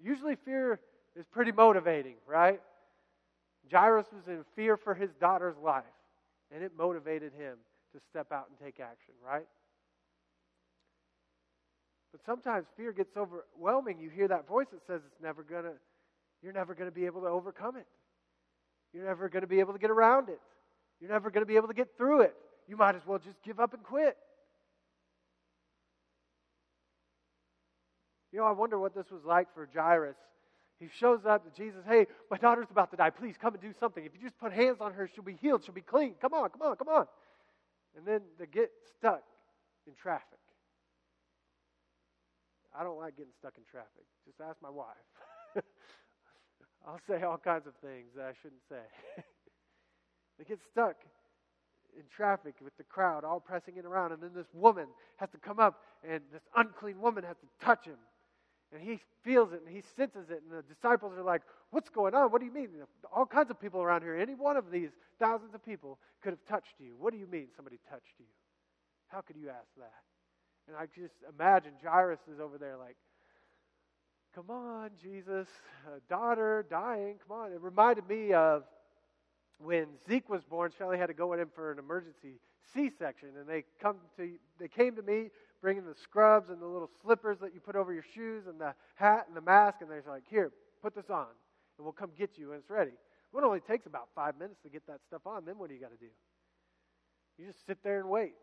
Usually, 0.00 0.36
fear 0.44 0.80
is 1.16 1.26
pretty 1.26 1.52
motivating, 1.52 2.14
right? 2.26 2.60
Jairus 3.70 4.06
was 4.12 4.26
in 4.28 4.44
fear 4.54 4.76
for 4.76 4.94
his 4.94 5.10
daughter's 5.20 5.56
life, 5.62 5.84
and 6.54 6.62
it 6.62 6.72
motivated 6.76 7.32
him 7.32 7.56
to 7.92 8.00
step 8.10 8.32
out 8.32 8.46
and 8.48 8.58
take 8.58 8.80
action, 8.80 9.14
right? 9.24 9.46
But 12.12 12.20
sometimes 12.24 12.66
fear 12.76 12.92
gets 12.92 13.16
overwhelming. 13.16 13.98
You 14.00 14.08
hear 14.08 14.28
that 14.28 14.46
voice 14.48 14.66
that 14.72 14.80
says 14.86 15.02
it's 15.06 15.22
never 15.22 15.42
gonna, 15.42 15.72
you're 16.42 16.52
never 16.52 16.74
gonna 16.74 16.90
be 16.90 17.06
able 17.06 17.22
to 17.22 17.28
overcome 17.28 17.76
it. 17.76 17.86
You're 18.92 19.04
never 19.04 19.28
gonna 19.28 19.46
be 19.46 19.60
able 19.60 19.74
to 19.74 19.78
get 19.78 19.90
around 19.90 20.28
it. 20.28 20.40
You're 21.00 21.10
never 21.10 21.30
gonna 21.30 21.46
be 21.46 21.56
able 21.56 21.68
to 21.68 21.74
get 21.74 21.96
through 21.96 22.22
it. 22.22 22.34
You 22.66 22.76
might 22.76 22.94
as 22.94 23.02
well 23.06 23.18
just 23.18 23.42
give 23.42 23.60
up 23.60 23.74
and 23.74 23.82
quit. 23.82 24.16
You 28.32 28.40
know, 28.40 28.46
I 28.46 28.52
wonder 28.52 28.78
what 28.78 28.94
this 28.94 29.10
was 29.10 29.24
like 29.24 29.52
for 29.54 29.68
Jairus. 29.74 30.16
He 30.78 30.88
shows 31.00 31.20
up 31.26 31.44
to 31.44 31.60
Jesus, 31.60 31.80
hey, 31.88 32.06
my 32.30 32.36
daughter's 32.36 32.70
about 32.70 32.90
to 32.92 32.96
die. 32.96 33.10
Please 33.10 33.34
come 33.40 33.54
and 33.54 33.62
do 33.62 33.72
something. 33.80 34.04
If 34.04 34.12
you 34.14 34.20
just 34.20 34.38
put 34.38 34.52
hands 34.52 34.78
on 34.80 34.92
her, 34.92 35.10
she'll 35.12 35.24
be 35.24 35.34
healed. 35.40 35.64
She'll 35.64 35.74
be 35.74 35.80
clean. 35.80 36.14
Come 36.20 36.34
on, 36.34 36.50
come 36.50 36.62
on, 36.62 36.76
come 36.76 36.88
on. 36.88 37.06
And 37.96 38.06
then 38.06 38.20
they 38.38 38.46
get 38.46 38.70
stuck 38.96 39.22
in 39.86 39.94
traffic. 39.94 40.38
I 42.78 42.84
don't 42.84 42.98
like 42.98 43.16
getting 43.16 43.32
stuck 43.38 43.54
in 43.56 43.64
traffic. 43.68 44.06
Just 44.24 44.40
ask 44.40 44.56
my 44.62 44.70
wife. 44.70 44.86
I'll 46.86 47.00
say 47.08 47.22
all 47.22 47.38
kinds 47.38 47.66
of 47.66 47.74
things 47.82 48.12
that 48.14 48.26
I 48.26 48.32
shouldn't 48.40 48.62
say. 48.68 48.80
they 50.38 50.44
get 50.44 50.60
stuck 50.70 50.96
in 51.96 52.04
traffic 52.14 52.54
with 52.62 52.76
the 52.76 52.84
crowd 52.84 53.24
all 53.24 53.40
pressing 53.40 53.76
in 53.78 53.84
around, 53.84 54.12
and 54.12 54.22
then 54.22 54.30
this 54.32 54.46
woman 54.52 54.86
has 55.16 55.28
to 55.30 55.38
come 55.38 55.58
up, 55.58 55.80
and 56.08 56.20
this 56.32 56.42
unclean 56.56 57.00
woman 57.00 57.24
has 57.24 57.36
to 57.38 57.64
touch 57.64 57.84
him. 57.84 57.98
And 58.72 58.82
he 58.82 59.00
feels 59.24 59.52
it 59.52 59.62
and 59.66 59.74
he 59.74 59.82
senses 59.96 60.30
it, 60.30 60.42
and 60.42 60.58
the 60.58 60.62
disciples 60.62 61.12
are 61.16 61.22
like, 61.22 61.42
What's 61.70 61.88
going 61.90 62.14
on? 62.14 62.30
What 62.30 62.40
do 62.40 62.46
you 62.46 62.52
mean? 62.52 62.68
All 63.14 63.26
kinds 63.26 63.50
of 63.50 63.60
people 63.60 63.82
around 63.82 64.02
here. 64.02 64.16
Any 64.16 64.34
one 64.34 64.56
of 64.56 64.70
these 64.70 64.90
thousands 65.18 65.54
of 65.54 65.64
people 65.64 65.98
could 66.22 66.30
have 66.30 66.44
touched 66.48 66.74
you. 66.78 66.94
What 66.98 67.12
do 67.12 67.18
you 67.18 67.26
mean 67.26 67.48
somebody 67.56 67.78
touched 67.90 68.14
you? 68.18 68.26
How 69.08 69.20
could 69.20 69.36
you 69.36 69.48
ask 69.48 69.68
that? 69.76 69.92
And 70.66 70.76
I 70.76 70.86
just 70.86 71.14
imagine 71.38 71.72
Jairus 71.82 72.20
is 72.32 72.40
over 72.40 72.58
there 72.58 72.76
like, 72.76 72.96
Come 74.34 74.50
on, 74.50 74.90
Jesus, 75.02 75.48
a 75.86 76.00
daughter 76.08 76.64
dying, 76.70 77.16
come 77.26 77.38
on. 77.38 77.52
It 77.52 77.60
reminded 77.60 78.08
me 78.08 78.32
of 78.34 78.64
when 79.58 79.86
Zeke 80.06 80.28
was 80.28 80.42
born, 80.44 80.70
Shelly 80.76 80.98
had 80.98 81.06
to 81.06 81.14
go 81.14 81.32
in 81.32 81.46
for 81.54 81.72
an 81.72 81.78
emergency 81.78 82.38
C-section, 82.72 83.30
and 83.38 83.48
they 83.48 83.64
come 83.80 83.96
to 84.16 84.30
they 84.60 84.68
came 84.68 84.94
to 84.96 85.02
me 85.02 85.30
bringing 85.60 85.84
the 85.84 85.94
scrubs 85.94 86.50
and 86.50 86.60
the 86.60 86.66
little 86.66 86.90
slippers 87.02 87.38
that 87.40 87.54
you 87.54 87.60
put 87.60 87.76
over 87.76 87.92
your 87.92 88.04
shoes 88.14 88.46
and 88.46 88.60
the 88.60 88.74
hat 88.94 89.26
and 89.28 89.36
the 89.36 89.40
mask, 89.40 89.80
and 89.80 89.90
they're 89.90 90.02
like, 90.06 90.26
"Here, 90.28 90.52
put 90.82 90.94
this 90.94 91.10
on, 91.10 91.26
and 91.76 91.84
we'll 91.84 91.92
come 91.92 92.10
get 92.16 92.38
you 92.38 92.50
when 92.50 92.58
it's 92.58 92.70
ready." 92.70 92.92
Well, 93.32 93.44
it 93.44 93.46
only 93.46 93.60
takes 93.60 93.86
about 93.86 94.08
five 94.14 94.38
minutes 94.38 94.60
to 94.62 94.70
get 94.70 94.86
that 94.86 95.00
stuff 95.06 95.26
on. 95.26 95.44
Then 95.44 95.58
what 95.58 95.68
do 95.68 95.74
you 95.74 95.80
got 95.80 95.90
to 95.90 95.96
do? 95.96 96.10
You 97.38 97.46
just 97.46 97.64
sit 97.66 97.82
there 97.82 98.00
and 98.00 98.08
wait. 98.08 98.34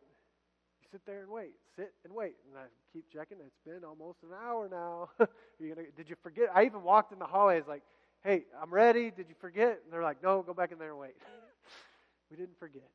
You 0.82 0.88
sit 0.92 1.02
there 1.06 1.22
and 1.22 1.30
wait, 1.30 1.54
sit 1.76 1.94
and 2.04 2.14
wait, 2.14 2.36
and 2.48 2.58
I 2.58 2.66
keep 2.94 3.10
checking. 3.12 3.38
It's 3.46 3.60
been 3.66 3.84
almost 3.84 4.20
an 4.24 4.30
hour 4.34 4.70
now. 4.70 5.10
you 5.60 5.74
gonna, 5.74 5.88
did 5.98 6.10
you 6.10 6.16
forget? 6.22 6.50
I 6.54 6.66
even 6.66 6.84
walked 6.84 7.12
in 7.12 7.20
the 7.20 7.26
hallway. 7.26 7.58
It's 7.58 7.68
like, 7.68 7.84
"Hey, 8.24 8.46
I'm 8.62 8.74
ready. 8.74 9.12
Did 9.12 9.28
you 9.30 9.36
forget?" 9.40 9.82
And 9.84 9.92
they're 9.92 10.04
like, 10.04 10.22
"No, 10.22 10.44
go 10.44 10.54
back 10.54 10.72
in 10.72 10.78
there 10.78 10.92
and 10.92 11.00
wait." 11.00 11.16
we 12.30 12.38
didn't 12.38 12.58
forget. 12.60 12.90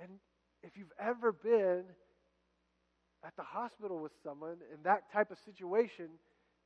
And 0.00 0.10
if 0.62 0.76
you've 0.76 0.92
ever 0.98 1.32
been 1.32 1.84
at 3.24 3.36
the 3.36 3.42
hospital 3.42 4.00
with 4.00 4.12
someone 4.22 4.56
in 4.72 4.82
that 4.82 5.12
type 5.12 5.30
of 5.30 5.38
situation 5.38 6.08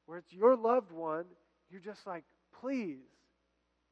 where 0.07 0.19
it's 0.19 0.33
your 0.33 0.57
loved 0.57 0.93
one, 0.93 1.25
you're 1.71 1.81
just 1.81 2.07
like, 2.07 2.25
please, 2.61 3.05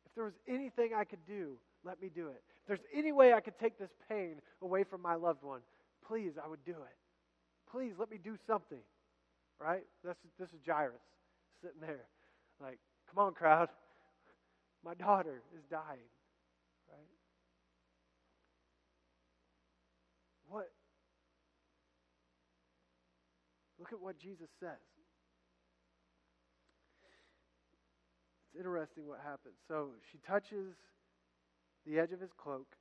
if 0.07 0.15
there 0.15 0.25
was 0.25 0.35
anything 0.49 0.93
I 0.97 1.05
could 1.05 1.25
do, 1.27 1.57
let 1.85 2.01
me 2.01 2.09
do 2.15 2.29
it. 2.29 2.43
If 2.63 2.69
there's 2.69 2.87
any 2.95 3.13
way 3.13 3.35
I 3.35 3.41
could 3.41 3.59
take 3.59 3.79
this 3.79 3.91
pain 4.09 4.37
away 4.63 4.85
from 4.85 5.03
my 5.03 5.15
loved 5.15 5.43
one, 5.43 5.61
please, 6.07 6.33
I 6.43 6.49
would 6.49 6.65
do 6.65 6.73
it. 6.73 6.97
Please 7.71 7.95
let 7.99 8.11
me 8.11 8.19
do 8.23 8.37
something. 8.47 8.79
Right? 9.61 9.85
This, 10.05 10.17
this 10.39 10.49
is 10.51 10.61
Jairus 10.67 11.03
sitting 11.61 11.81
there. 11.81 12.07
Like, 12.61 12.79
come 13.13 13.25
on, 13.25 13.35
crowd. 13.35 13.69
My 14.85 14.95
daughter 14.95 15.43
is 15.57 15.65
dying. 15.71 16.09
Right? 16.89 17.09
What 20.49 20.69
Look 23.85 23.93
at 23.93 24.01
what 24.01 24.19
Jesus 24.19 24.49
says. 24.61 24.81
It's 28.49 28.59
interesting 28.59 29.07
what 29.07 29.19
happens. 29.23 29.57
So 29.69 29.89
she 30.11 30.17
touches 30.27 30.75
the 31.87 31.99
edge 31.99 32.13
of 32.13 32.19
his 32.19 32.33
cloak. 32.33 32.77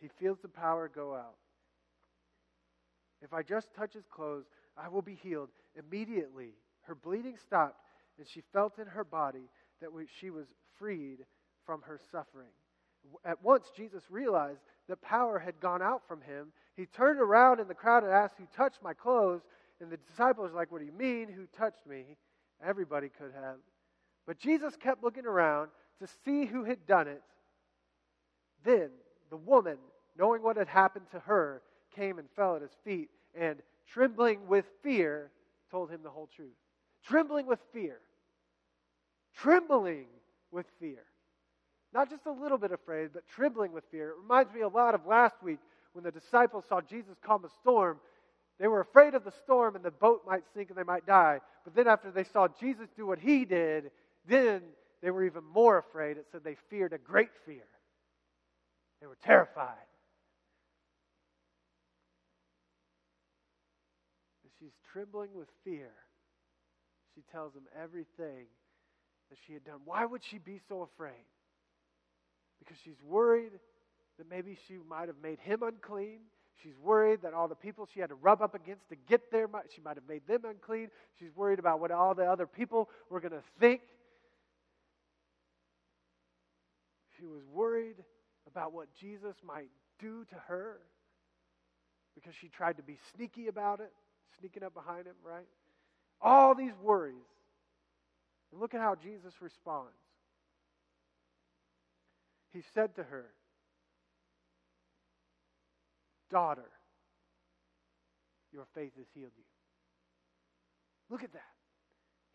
He 0.00 0.08
feels 0.18 0.38
the 0.40 0.48
power 0.48 0.88
go 0.88 1.14
out. 1.14 1.34
If 3.20 3.34
I 3.34 3.42
just 3.42 3.74
touch 3.74 3.92
his 3.92 4.06
clothes, 4.10 4.46
I 4.74 4.88
will 4.88 5.02
be 5.02 5.16
healed. 5.22 5.50
Immediately, 5.76 6.54
her 6.84 6.94
bleeding 6.94 7.36
stopped, 7.36 7.82
and 8.16 8.26
she 8.26 8.42
felt 8.54 8.78
in 8.78 8.86
her 8.86 9.04
body 9.04 9.50
that 9.82 9.90
she 10.18 10.30
was 10.30 10.46
freed 10.78 11.26
from 11.66 11.82
her 11.82 12.00
suffering. 12.10 12.48
At 13.22 13.42
once, 13.44 13.70
Jesus 13.76 14.04
realized 14.08 14.62
that 14.88 15.02
power 15.02 15.38
had 15.38 15.60
gone 15.60 15.82
out 15.82 16.02
from 16.08 16.22
him. 16.22 16.52
He 16.74 16.86
turned 16.86 17.20
around 17.20 17.60
in 17.60 17.68
the 17.68 17.74
crowd 17.74 18.02
and 18.02 18.12
asked, 18.12 18.36
Who 18.38 18.46
touched 18.56 18.82
my 18.82 18.94
clothes? 18.94 19.42
And 19.82 19.90
the 19.90 19.96
disciples 19.96 20.52
were 20.52 20.56
like, 20.56 20.70
What 20.70 20.78
do 20.78 20.86
you 20.86 20.92
mean, 20.92 21.28
who 21.28 21.46
touched 21.46 21.86
me? 21.86 22.16
Everybody 22.64 23.08
could 23.08 23.32
have. 23.34 23.56
But 24.26 24.38
Jesus 24.38 24.76
kept 24.76 25.02
looking 25.02 25.26
around 25.26 25.70
to 25.98 26.06
see 26.24 26.46
who 26.46 26.64
had 26.64 26.86
done 26.86 27.08
it. 27.08 27.22
Then 28.64 28.90
the 29.30 29.36
woman, 29.36 29.78
knowing 30.16 30.42
what 30.42 30.56
had 30.56 30.68
happened 30.68 31.06
to 31.10 31.18
her, 31.20 31.62
came 31.94 32.18
and 32.18 32.28
fell 32.36 32.54
at 32.54 32.62
his 32.62 32.76
feet 32.84 33.10
and, 33.34 33.58
trembling 33.88 34.46
with 34.46 34.64
fear, 34.82 35.30
told 35.70 35.90
him 35.90 36.00
the 36.02 36.10
whole 36.10 36.28
truth. 36.34 36.54
Trembling 37.04 37.46
with 37.46 37.58
fear. 37.72 37.98
Trembling 39.36 40.06
with 40.52 40.66
fear. 40.78 41.02
Not 41.92 42.08
just 42.08 42.26
a 42.26 42.32
little 42.32 42.58
bit 42.58 42.70
afraid, 42.70 43.10
but 43.12 43.26
trembling 43.26 43.72
with 43.72 43.84
fear. 43.90 44.10
It 44.10 44.16
reminds 44.22 44.54
me 44.54 44.60
a 44.60 44.68
lot 44.68 44.94
of 44.94 45.06
last 45.06 45.42
week 45.42 45.58
when 45.92 46.04
the 46.04 46.12
disciples 46.12 46.64
saw 46.68 46.80
Jesus 46.80 47.16
calm 47.22 47.44
a 47.44 47.50
storm. 47.60 47.98
They 48.58 48.68
were 48.68 48.80
afraid 48.80 49.14
of 49.14 49.24
the 49.24 49.32
storm 49.42 49.76
and 49.76 49.84
the 49.84 49.90
boat 49.90 50.22
might 50.26 50.42
sink 50.54 50.68
and 50.68 50.78
they 50.78 50.84
might 50.84 51.06
die. 51.06 51.40
But 51.64 51.74
then 51.74 51.88
after 51.88 52.10
they 52.10 52.24
saw 52.24 52.48
Jesus 52.60 52.88
do 52.96 53.06
what 53.06 53.18
he 53.18 53.44
did, 53.44 53.90
then 54.28 54.62
they 55.02 55.10
were 55.10 55.24
even 55.24 55.44
more 55.44 55.78
afraid. 55.78 56.16
It 56.16 56.26
said 56.30 56.42
they 56.44 56.56
feared 56.70 56.92
a 56.92 56.98
great 56.98 57.30
fear. 57.44 57.64
They 59.00 59.06
were 59.06 59.18
terrified. 59.24 59.74
she's 64.62 64.72
trembling 64.92 65.30
with 65.34 65.48
fear. 65.64 65.90
She 67.14 67.22
tells 67.32 67.54
him 67.54 67.64
everything 67.76 68.46
that 69.28 69.38
she 69.46 69.52
had 69.54 69.64
done. 69.64 69.80
Why 69.84 70.04
would 70.04 70.22
she 70.22 70.38
be 70.38 70.60
so 70.68 70.82
afraid? 70.82 71.26
Because 72.58 72.76
she's 72.84 73.00
worried 73.02 73.52
that 74.18 74.30
maybe 74.30 74.56
she 74.68 74.78
might 74.88 75.08
have 75.08 75.16
made 75.22 75.40
him 75.40 75.62
unclean. 75.62 76.20
She's 76.62 76.76
worried 76.82 77.22
that 77.22 77.34
all 77.34 77.48
the 77.48 77.54
people 77.54 77.88
she 77.92 78.00
had 78.00 78.10
to 78.10 78.14
rub 78.14 78.42
up 78.42 78.54
against 78.54 78.88
to 78.90 78.96
get 78.96 79.30
there, 79.30 79.48
she 79.74 79.80
might 79.80 79.96
have 79.96 80.08
made 80.08 80.26
them 80.26 80.42
unclean. 80.44 80.90
She's 81.18 81.34
worried 81.34 81.58
about 81.58 81.80
what 81.80 81.90
all 81.90 82.14
the 82.14 82.24
other 82.24 82.46
people 82.46 82.88
were 83.10 83.20
going 83.20 83.32
to 83.32 83.42
think. 83.58 83.80
She 87.18 87.26
was 87.26 87.42
worried 87.52 87.96
about 88.46 88.72
what 88.72 88.88
Jesus 89.00 89.34
might 89.44 89.70
do 89.98 90.24
to 90.30 90.34
her 90.46 90.78
because 92.14 92.34
she 92.40 92.48
tried 92.48 92.76
to 92.76 92.82
be 92.82 92.98
sneaky 93.16 93.48
about 93.48 93.80
it, 93.80 93.92
sneaking 94.38 94.62
up 94.62 94.74
behind 94.74 95.06
him, 95.06 95.14
right? 95.24 95.46
All 96.20 96.54
these 96.54 96.72
worries. 96.82 97.14
And 98.50 98.60
look 98.60 98.74
at 98.74 98.80
how 98.80 98.94
Jesus 98.94 99.32
responds. 99.40 99.90
He 102.52 102.62
said 102.74 102.94
to 102.96 103.02
her, 103.02 103.26
Daughter, 106.32 106.70
your 108.52 108.64
faith 108.74 108.92
has 108.96 109.06
healed 109.14 109.32
you. 109.36 109.44
Look 111.10 111.22
at 111.22 111.32
that. 111.34 111.42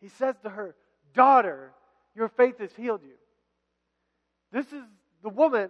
He 0.00 0.08
says 0.08 0.36
to 0.44 0.50
her, 0.50 0.76
Daughter, 1.12 1.72
your 2.14 2.28
faith 2.28 2.58
has 2.60 2.70
healed 2.76 3.02
you. 3.02 3.16
This 4.52 4.66
is 4.72 4.84
the 5.22 5.28
woman 5.28 5.68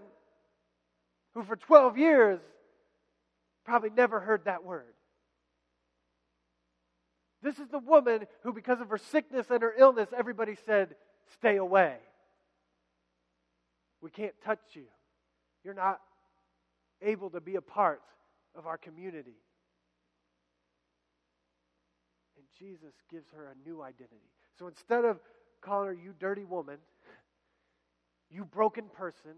who, 1.33 1.43
for 1.43 1.57
12 1.57 1.97
years, 1.97 2.41
probably 3.65 3.91
never 3.91 4.21
heard 4.21 4.45
that 4.45 4.63
word. 4.63 4.93
This 7.43 7.59
is 7.59 7.69
the 7.69 7.79
woman 7.79 8.27
who, 8.43 8.53
because 8.53 8.81
of 8.81 8.91
her 8.91 8.99
sickness 8.99 9.47
and 9.51 9.63
her 9.63 9.75
illness, 9.79 10.11
everybody 10.17 10.57
said, 10.67 10.97
Stay 11.35 11.57
away. 11.57 11.97
We 14.03 14.11
can't 14.11 14.35
touch 14.45 14.61
you. 14.73 14.85
You're 15.65 15.75
not 15.75 16.01
able 17.01 17.31
to 17.31 17.41
be 17.41 17.57
a 17.57 17.63
part 17.63 18.03
of 18.55 18.67
our 18.67 18.79
community. 18.79 19.37
And 22.37 22.47
Jesus 22.59 22.95
gives 23.11 23.31
her 23.31 23.47
a 23.53 23.69
new 23.69 23.83
identity. 23.83 24.31
So 24.59 24.67
instead 24.67 25.05
of 25.05 25.21
calling 25.61 25.89
her, 25.89 25.93
you 25.93 26.15
dirty 26.19 26.45
woman, 26.45 26.79
you 28.31 28.45
broken 28.45 28.85
person, 28.93 29.33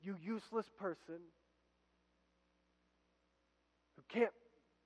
you 0.00 0.16
useless 0.22 0.70
person 0.78 1.18
who 3.96 4.02
can't 4.08 4.32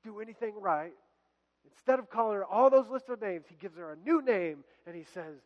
do 0.02 0.20
anything 0.20 0.54
right, 0.60 0.92
instead 1.70 1.98
of 1.98 2.10
calling 2.10 2.36
her 2.36 2.44
all 2.44 2.70
those 2.70 2.88
lists 2.88 3.08
of 3.08 3.20
names, 3.20 3.46
he 3.48 3.56
gives 3.56 3.76
her 3.76 3.92
a 3.92 3.96
new 3.96 4.22
name 4.22 4.64
and 4.86 4.96
he 4.96 5.04
says, 5.14 5.36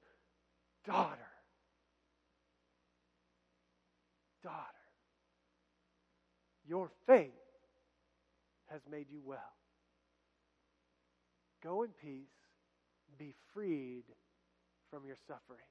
Daughter. 0.86 1.18
Daughter. 4.42 4.75
Your 6.68 6.90
faith 7.06 7.30
has 8.70 8.80
made 8.90 9.06
you 9.10 9.20
well. 9.24 9.38
Go 11.62 11.82
in 11.82 11.90
peace, 12.02 12.26
be 13.18 13.34
freed 13.54 14.04
from 14.90 15.04
your 15.06 15.16
suffering. 15.26 15.66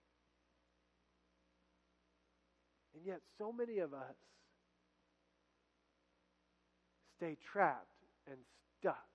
And 2.96 3.06
yet, 3.06 3.20
so 3.38 3.52
many 3.52 3.80
of 3.80 3.94
us 3.94 4.16
stay 7.18 7.38
trapped 7.52 7.88
and 8.28 8.38
stuck 8.80 9.08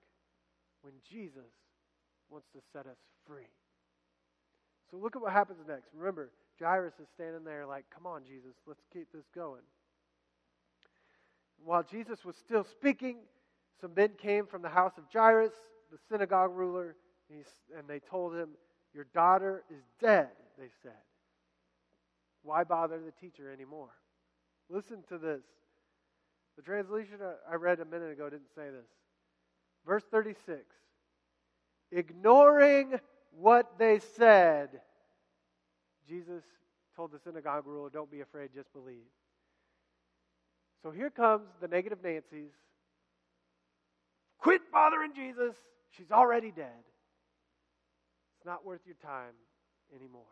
when 0.81 0.93
Jesus 1.09 1.51
wants 2.29 2.47
to 2.53 2.59
set 2.71 2.85
us 2.85 2.97
free. 3.27 3.49
So, 4.91 4.97
look 4.97 5.15
at 5.15 5.21
what 5.21 5.33
happens 5.33 5.59
next. 5.67 5.87
Remember, 5.95 6.29
Jairus 6.59 6.93
is 7.01 7.07
standing 7.15 7.43
there 7.43 7.65
like, 7.65 7.85
Come 7.93 8.05
on, 8.05 8.21
Jesus, 8.23 8.53
let's 8.67 8.83
keep 8.93 9.11
this 9.11 9.25
going. 9.33 9.61
While 11.63 11.83
Jesus 11.83 12.25
was 12.25 12.35
still 12.35 12.63
speaking, 12.63 13.17
some 13.79 13.93
men 13.95 14.11
came 14.17 14.45
from 14.45 14.61
the 14.61 14.69
house 14.69 14.93
of 14.97 15.03
Jairus, 15.11 15.53
the 15.91 15.97
synagogue 16.09 16.51
ruler, 16.53 16.95
and 17.29 17.87
they 17.87 17.99
told 17.99 18.35
him, 18.35 18.49
Your 18.93 19.05
daughter 19.13 19.63
is 19.69 19.83
dead, 19.99 20.29
they 20.57 20.69
said. 20.83 20.91
Why 22.43 22.63
bother 22.63 22.99
the 22.99 23.11
teacher 23.11 23.51
anymore? 23.51 23.89
Listen 24.69 25.03
to 25.09 25.17
this. 25.17 25.41
The 26.57 26.63
translation 26.63 27.17
I 27.49 27.55
read 27.55 27.79
a 27.79 27.85
minute 27.85 28.11
ago 28.11 28.29
didn't 28.29 28.53
say 28.55 28.69
this. 28.69 28.87
Verse 29.85 30.03
36 30.11 30.63
Ignoring 31.91 32.99
what 33.31 33.77
they 33.77 33.99
said, 33.99 34.69
Jesus 36.07 36.43
told 36.95 37.11
the 37.11 37.19
synagogue 37.19 37.65
ruler, 37.65 37.89
Don't 37.89 38.11
be 38.11 38.21
afraid, 38.21 38.49
just 38.53 38.71
believe. 38.73 39.07
So 40.83 40.91
here 40.91 41.09
comes 41.09 41.47
the 41.61 41.67
negative 41.67 41.99
Nancy's. 42.03 42.53
Quit 44.39 44.61
bothering 44.71 45.13
Jesus. 45.13 45.55
She's 45.91 46.11
already 46.11 46.51
dead. 46.51 46.83
It's 48.37 48.45
not 48.45 48.65
worth 48.65 48.81
your 48.85 48.95
time 49.03 49.33
anymore. 49.95 50.23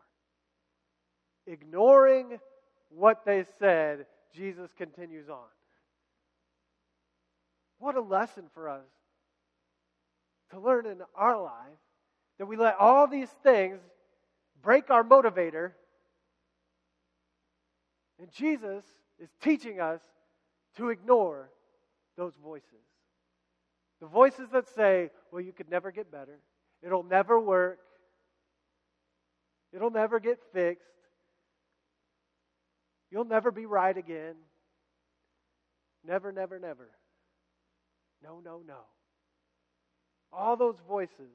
Ignoring 1.46 2.40
what 2.88 3.24
they 3.24 3.44
said, 3.58 4.06
Jesus 4.34 4.70
continues 4.76 5.28
on. 5.28 5.38
What 7.78 7.94
a 7.94 8.00
lesson 8.00 8.44
for 8.52 8.68
us 8.68 8.86
to 10.50 10.58
learn 10.58 10.86
in 10.86 10.98
our 11.14 11.40
life 11.40 11.54
that 12.38 12.46
we 12.46 12.56
let 12.56 12.76
all 12.78 13.06
these 13.06 13.30
things 13.42 13.78
break 14.62 14.90
our 14.90 15.04
motivator. 15.04 15.72
And 18.18 18.30
Jesus 18.32 18.84
is 19.18 19.30
teaching 19.40 19.80
us 19.80 20.00
to 20.76 20.90
ignore 20.90 21.50
those 22.16 22.32
voices. 22.42 22.64
The 24.00 24.06
voices 24.06 24.48
that 24.52 24.66
say, 24.74 25.10
well, 25.30 25.42
you 25.42 25.52
could 25.52 25.70
never 25.70 25.90
get 25.90 26.10
better, 26.10 26.38
it'll 26.82 27.02
never 27.02 27.38
work, 27.38 27.78
it'll 29.72 29.90
never 29.90 30.20
get 30.20 30.38
fixed, 30.52 30.84
you'll 33.10 33.24
never 33.24 33.50
be 33.50 33.66
right 33.66 33.96
again. 33.96 34.34
Never, 36.02 36.32
never, 36.32 36.58
never. 36.58 36.88
No, 38.22 38.40
no, 38.42 38.62
no. 38.66 38.80
All 40.32 40.56
those 40.56 40.76
voices. 40.88 41.32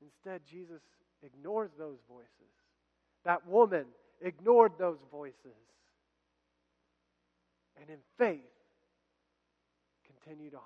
Instead, 0.00 0.40
Jesus 0.50 0.82
ignores 1.22 1.70
those 1.78 1.98
voices. 2.08 2.28
That 3.24 3.46
woman 3.46 3.84
ignored 4.20 4.72
those 4.78 4.98
voices 5.10 5.36
and 7.80 7.90
in 7.90 7.98
faith 8.18 8.40
continued 10.06 10.54
on. 10.54 10.60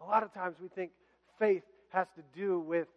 A 0.00 0.04
lot 0.04 0.22
of 0.22 0.32
times 0.32 0.56
we 0.60 0.68
think 0.68 0.90
faith 1.38 1.62
has 1.90 2.08
to 2.16 2.22
do 2.34 2.58
with 2.60 2.88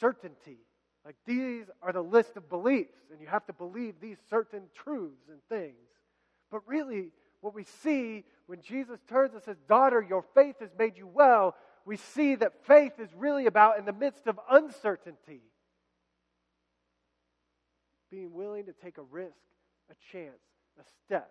certainty. 0.00 0.58
Like 1.04 1.16
these 1.26 1.64
are 1.82 1.92
the 1.92 2.02
list 2.02 2.36
of 2.36 2.48
beliefs, 2.48 2.98
and 3.10 3.20
you 3.20 3.26
have 3.26 3.46
to 3.46 3.52
believe 3.52 3.94
these 4.00 4.18
certain 4.28 4.62
truths 4.74 5.28
and 5.28 5.38
things. 5.48 5.76
But 6.50 6.66
really, 6.66 7.12
what 7.40 7.54
we 7.54 7.64
see 7.82 8.24
when 8.46 8.60
Jesus 8.60 8.98
turns 9.08 9.34
and 9.34 9.42
says, 9.42 9.56
Daughter, 9.68 10.04
your 10.06 10.24
faith 10.34 10.56
has 10.60 10.70
made 10.78 10.98
you 10.98 11.06
well, 11.06 11.54
we 11.84 11.96
see 11.96 12.34
that 12.34 12.66
faith 12.66 12.92
is 12.98 13.08
really 13.16 13.46
about 13.46 13.78
in 13.78 13.84
the 13.84 13.92
midst 13.92 14.26
of 14.26 14.38
uncertainty. 14.50 15.40
Being 18.10 18.34
willing 18.34 18.66
to 18.66 18.72
take 18.72 18.98
a 18.98 19.02
risk, 19.02 19.36
a 19.90 19.94
chance, 20.12 20.40
a 20.78 20.82
step. 21.04 21.30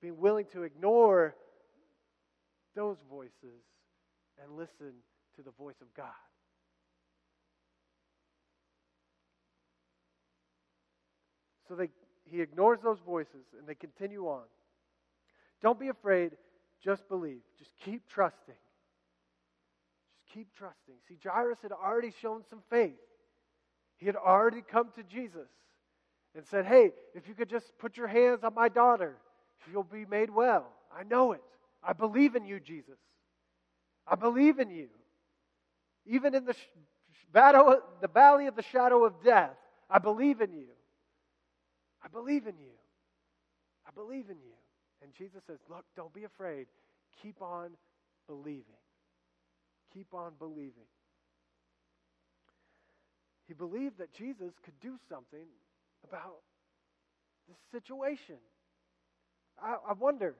Being 0.00 0.18
willing 0.18 0.46
to 0.52 0.62
ignore 0.62 1.34
those 2.74 2.96
voices 3.10 3.62
and 4.42 4.56
listen 4.56 4.92
to 5.36 5.42
the 5.42 5.50
voice 5.52 5.80
of 5.80 5.92
God. 5.94 6.06
So 11.68 11.76
they, 11.76 11.88
he 12.24 12.40
ignores 12.40 12.80
those 12.82 12.98
voices 13.06 13.46
and 13.56 13.66
they 13.66 13.74
continue 13.74 14.26
on. 14.26 14.42
Don't 15.62 15.78
be 15.78 15.88
afraid, 15.88 16.32
just 16.82 17.08
believe. 17.08 17.40
Just 17.58 17.70
keep 17.84 18.08
trusting. 18.08 18.54
Just 20.14 20.34
keep 20.34 20.48
trusting. 20.56 20.94
See, 21.08 21.18
Jairus 21.22 21.58
had 21.62 21.72
already 21.72 22.12
shown 22.20 22.42
some 22.50 22.62
faith. 22.70 22.98
He 23.98 24.06
had 24.06 24.16
already 24.16 24.62
come 24.62 24.88
to 24.96 25.02
Jesus 25.02 25.48
and 26.34 26.44
said, 26.46 26.66
Hey, 26.66 26.92
if 27.14 27.28
you 27.28 27.34
could 27.34 27.48
just 27.48 27.76
put 27.78 27.96
your 27.96 28.06
hands 28.06 28.44
on 28.44 28.54
my 28.54 28.68
daughter, 28.68 29.16
she'll 29.64 29.82
be 29.82 30.04
made 30.04 30.30
well. 30.30 30.66
I 30.96 31.04
know 31.04 31.32
it. 31.32 31.42
I 31.82 31.92
believe 31.92 32.36
in 32.36 32.44
you, 32.44 32.60
Jesus. 32.60 32.98
I 34.06 34.16
believe 34.16 34.58
in 34.58 34.70
you. 34.70 34.88
Even 36.06 36.34
in 36.34 36.44
the, 36.44 36.54
battle, 37.32 37.78
the 38.00 38.08
valley 38.08 38.46
of 38.46 38.56
the 38.56 38.62
shadow 38.62 39.04
of 39.04 39.22
death, 39.22 39.56
I 39.88 39.98
believe 39.98 40.40
in 40.40 40.52
you. 40.52 40.66
I 42.02 42.08
believe 42.08 42.46
in 42.46 42.58
you. 42.58 42.72
I 43.86 43.90
believe 43.94 44.30
in 44.30 44.36
you. 44.36 44.54
And 45.02 45.12
Jesus 45.14 45.42
says, 45.46 45.58
Look, 45.68 45.84
don't 45.96 46.12
be 46.12 46.24
afraid. 46.24 46.66
Keep 47.22 47.42
on 47.42 47.70
believing. 48.26 48.64
Keep 49.92 50.14
on 50.14 50.32
believing. 50.38 50.88
He 53.48 53.54
believed 53.54 53.98
that 53.98 54.12
Jesus 54.12 54.52
could 54.64 54.78
do 54.80 54.96
something 55.08 55.46
about 56.08 56.42
this 57.48 57.56
situation. 57.72 58.36
I, 59.62 59.76
I 59.90 59.92
wonder 59.92 60.34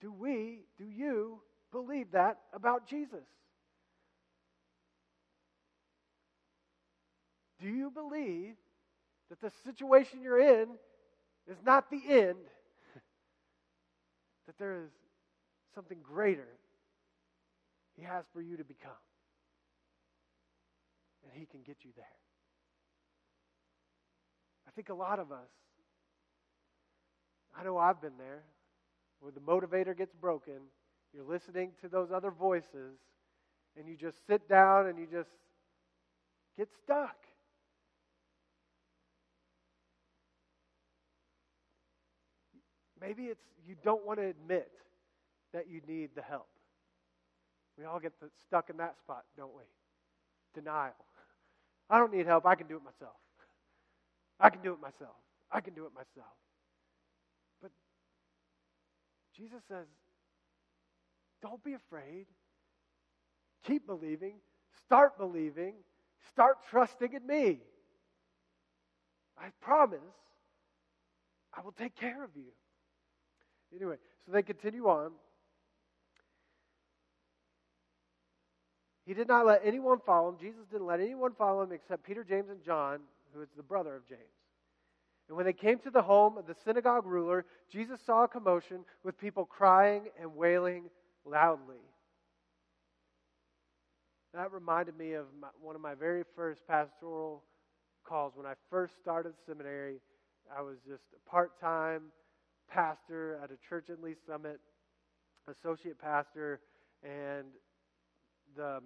do 0.00 0.12
we, 0.12 0.66
do 0.76 0.84
you 0.84 1.40
believe 1.72 2.12
that 2.12 2.38
about 2.52 2.86
Jesus? 2.86 3.24
Do 7.60 7.68
you 7.68 7.90
believe 7.90 8.56
that 9.30 9.40
the 9.40 9.50
situation 9.64 10.20
you're 10.22 10.38
in 10.38 10.68
is 11.48 11.56
not 11.64 11.90
the 11.90 12.00
end, 12.08 12.36
that 14.46 14.58
there 14.58 14.82
is 14.84 14.90
something 15.74 15.98
greater 16.02 16.48
He 17.96 18.02
has 18.02 18.24
for 18.34 18.40
you 18.40 18.56
to 18.58 18.64
become. 18.64 18.92
And 21.24 21.32
He 21.32 21.46
can 21.46 21.62
get 21.62 21.78
you 21.82 21.90
there. 21.96 22.04
I 24.76 24.78
think 24.78 24.90
a 24.90 24.94
lot 24.94 25.18
of 25.18 25.32
us, 25.32 25.48
I 27.58 27.64
know 27.64 27.78
I've 27.78 28.02
been 28.02 28.18
there, 28.18 28.42
where 29.20 29.32
the 29.32 29.40
motivator 29.40 29.96
gets 29.96 30.14
broken, 30.14 30.60
you're 31.14 31.24
listening 31.24 31.70
to 31.80 31.88
those 31.88 32.12
other 32.12 32.30
voices, 32.30 32.98
and 33.78 33.88
you 33.88 33.96
just 33.96 34.18
sit 34.26 34.46
down 34.50 34.86
and 34.86 34.98
you 34.98 35.06
just 35.10 35.30
get 36.58 36.68
stuck. 36.84 37.16
Maybe 43.00 43.24
it's 43.24 43.40
you 43.66 43.76
don't 43.82 44.04
want 44.04 44.18
to 44.18 44.26
admit 44.26 44.70
that 45.54 45.70
you 45.70 45.80
need 45.88 46.10
the 46.14 46.20
help. 46.20 46.48
We 47.78 47.86
all 47.86 47.98
get 47.98 48.12
stuck 48.46 48.68
in 48.68 48.76
that 48.76 48.98
spot, 48.98 49.24
don't 49.38 49.54
we? 49.56 49.62
Denial. 50.54 50.92
I 51.88 51.98
don't 51.98 52.12
need 52.12 52.26
help. 52.26 52.44
I 52.44 52.56
can 52.56 52.66
do 52.66 52.76
it 52.76 52.82
myself. 52.84 53.16
I 54.38 54.50
can 54.50 54.62
do 54.62 54.72
it 54.72 54.80
myself. 54.80 55.16
I 55.50 55.60
can 55.60 55.74
do 55.74 55.86
it 55.86 55.92
myself. 55.94 56.32
But 57.62 57.70
Jesus 59.36 59.62
says, 59.68 59.86
don't 61.42 61.62
be 61.62 61.74
afraid. 61.74 62.26
Keep 63.64 63.86
believing. 63.86 64.34
Start 64.84 65.18
believing. 65.18 65.74
Start 66.30 66.58
trusting 66.70 67.12
in 67.12 67.26
me. 67.26 67.60
I 69.38 69.48
promise 69.60 70.00
I 71.56 71.62
will 71.62 71.72
take 71.72 71.96
care 71.96 72.24
of 72.24 72.30
you. 72.34 72.52
Anyway, 73.74 73.96
so 74.24 74.32
they 74.32 74.42
continue 74.42 74.86
on. 74.86 75.12
He 79.06 79.14
did 79.14 79.28
not 79.28 79.46
let 79.46 79.60
anyone 79.64 80.00
follow 80.04 80.30
him. 80.30 80.36
Jesus 80.40 80.66
didn't 80.70 80.86
let 80.86 81.00
anyone 81.00 81.32
follow 81.38 81.62
him 81.62 81.72
except 81.72 82.04
Peter, 82.04 82.24
James, 82.24 82.50
and 82.50 82.62
John, 82.64 83.00
who 83.36 83.42
is 83.42 83.48
the 83.56 83.62
brother 83.62 83.94
of 83.94 84.06
James. 84.08 84.20
And 85.28 85.36
when 85.36 85.44
they 85.44 85.52
came 85.52 85.78
to 85.80 85.90
the 85.90 86.02
home 86.02 86.38
of 86.38 86.46
the 86.46 86.54
synagogue 86.64 87.04
ruler, 87.04 87.44
Jesus 87.70 88.00
saw 88.04 88.24
a 88.24 88.28
commotion 88.28 88.84
with 89.04 89.18
people 89.18 89.44
crying 89.44 90.04
and 90.20 90.34
wailing 90.36 90.84
loudly. 91.24 91.82
That 94.32 94.52
reminded 94.52 94.96
me 94.96 95.12
of 95.12 95.26
my, 95.40 95.48
one 95.60 95.74
of 95.74 95.80
my 95.80 95.94
very 95.94 96.22
first 96.34 96.66
pastoral 96.66 97.42
calls. 98.04 98.32
When 98.36 98.46
I 98.46 98.54
first 98.70 98.94
started 99.00 99.32
seminary, 99.46 99.96
I 100.56 100.62
was 100.62 100.76
just 100.88 101.02
a 101.14 101.30
part 101.30 101.60
time 101.60 102.02
pastor 102.70 103.38
at 103.42 103.50
a 103.50 103.56
church 103.68 103.88
in 103.88 104.02
Lee 104.02 104.14
Summit, 104.26 104.60
associate 105.48 105.98
pastor, 105.98 106.60
and 107.02 107.46
the 108.56 108.80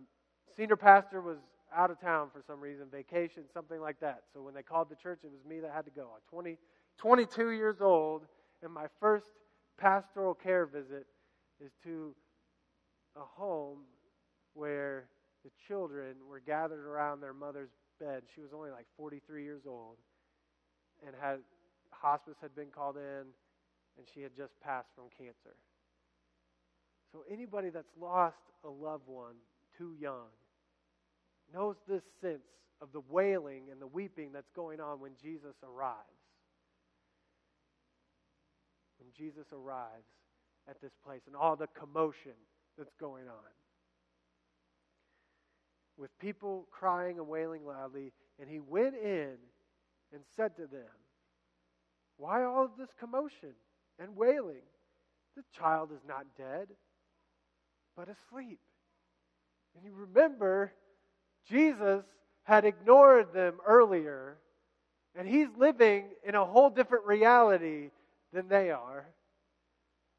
senior 0.56 0.76
pastor 0.76 1.20
was 1.20 1.38
out 1.76 1.90
of 1.90 2.00
town 2.00 2.28
for 2.32 2.42
some 2.46 2.60
reason, 2.60 2.86
vacation, 2.90 3.44
something 3.52 3.80
like 3.80 4.00
that. 4.00 4.22
So 4.34 4.42
when 4.42 4.54
they 4.54 4.62
called 4.62 4.88
the 4.88 4.96
church, 4.96 5.20
it 5.24 5.30
was 5.30 5.44
me 5.48 5.60
that 5.60 5.72
had 5.72 5.84
to 5.84 5.90
go. 5.90 6.08
I'm 6.14 6.20
20, 6.30 6.56
22 6.98 7.50
years 7.50 7.76
old, 7.80 8.22
and 8.62 8.72
my 8.72 8.86
first 8.98 9.26
pastoral 9.78 10.34
care 10.34 10.66
visit 10.66 11.06
is 11.64 11.72
to 11.84 12.14
a 13.16 13.24
home 13.24 13.80
where 14.54 15.06
the 15.44 15.50
children 15.66 16.16
were 16.28 16.40
gathered 16.40 16.84
around 16.84 17.20
their 17.20 17.32
mother's 17.32 17.70
bed. 17.98 18.22
She 18.34 18.40
was 18.40 18.50
only 18.54 18.70
like 18.70 18.86
43 18.96 19.42
years 19.44 19.62
old 19.66 19.96
and 21.06 21.14
had 21.18 21.38
hospice 21.90 22.36
had 22.40 22.54
been 22.54 22.68
called 22.68 22.96
in 22.96 23.24
and 23.96 24.06
she 24.14 24.20
had 24.22 24.36
just 24.36 24.58
passed 24.60 24.88
from 24.94 25.04
cancer. 25.16 25.56
So 27.12 27.24
anybody 27.30 27.70
that's 27.70 27.90
lost 28.00 28.36
a 28.64 28.68
loved 28.68 29.06
one 29.06 29.34
too 29.76 29.94
young 29.98 30.28
knows 31.52 31.76
this 31.88 32.02
sense 32.20 32.46
of 32.80 32.92
the 32.92 33.02
wailing 33.08 33.64
and 33.70 33.80
the 33.80 33.86
weeping 33.86 34.30
that's 34.32 34.50
going 34.54 34.80
on 34.80 35.00
when 35.00 35.12
Jesus 35.20 35.54
arrives. 35.62 35.98
When 38.98 39.08
Jesus 39.16 39.46
arrives 39.52 40.06
at 40.68 40.80
this 40.80 40.92
place 41.04 41.22
and 41.26 41.36
all 41.36 41.56
the 41.56 41.68
commotion 41.68 42.32
that's 42.78 42.94
going 43.00 43.28
on. 43.28 43.52
With 45.96 46.16
people 46.18 46.66
crying 46.70 47.18
and 47.18 47.28
wailing 47.28 47.66
loudly, 47.66 48.12
and 48.38 48.48
he 48.48 48.60
went 48.60 48.94
in 48.94 49.36
and 50.12 50.22
said 50.36 50.56
to 50.56 50.66
them, 50.66 50.88
Why 52.16 52.44
all 52.44 52.64
of 52.64 52.70
this 52.78 52.90
commotion? 52.98 53.54
and 54.00 54.16
wailing. 54.16 54.64
The 55.36 55.42
child 55.56 55.90
is 55.92 56.00
not 56.08 56.24
dead, 56.36 56.68
but 57.96 58.08
asleep. 58.08 58.58
And 59.76 59.84
you 59.84 59.92
remember, 59.94 60.72
Jesus 61.48 62.04
had 62.42 62.64
ignored 62.64 63.32
them 63.32 63.58
earlier, 63.66 64.36
and 65.14 65.28
he's 65.28 65.48
living 65.56 66.06
in 66.24 66.34
a 66.34 66.44
whole 66.44 66.70
different 66.70 67.06
reality 67.06 67.90
than 68.32 68.48
they 68.48 68.70
are. 68.70 69.06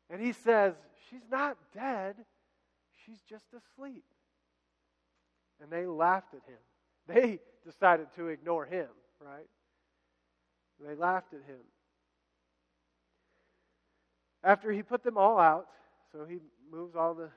And 0.09 0.21
he 0.21 0.33
says, 0.33 0.73
She's 1.09 1.27
not 1.29 1.57
dead, 1.73 2.15
she's 3.05 3.21
just 3.29 3.45
asleep. 3.53 4.03
And 5.61 5.69
they 5.69 5.85
laughed 5.85 6.33
at 6.33 6.41
him. 6.49 6.57
They 7.07 7.39
decided 7.65 8.07
to 8.15 8.27
ignore 8.27 8.65
him, 8.65 8.87
right? 9.19 9.47
They 10.79 10.95
laughed 10.95 11.33
at 11.33 11.41
him. 11.41 11.59
After 14.43 14.71
he 14.71 14.81
put 14.81 15.03
them 15.03 15.17
all 15.17 15.37
out, 15.37 15.67
so 16.11 16.25
he 16.25 16.39
moves 16.71 16.95
all 16.95 17.13
the, 17.13 17.29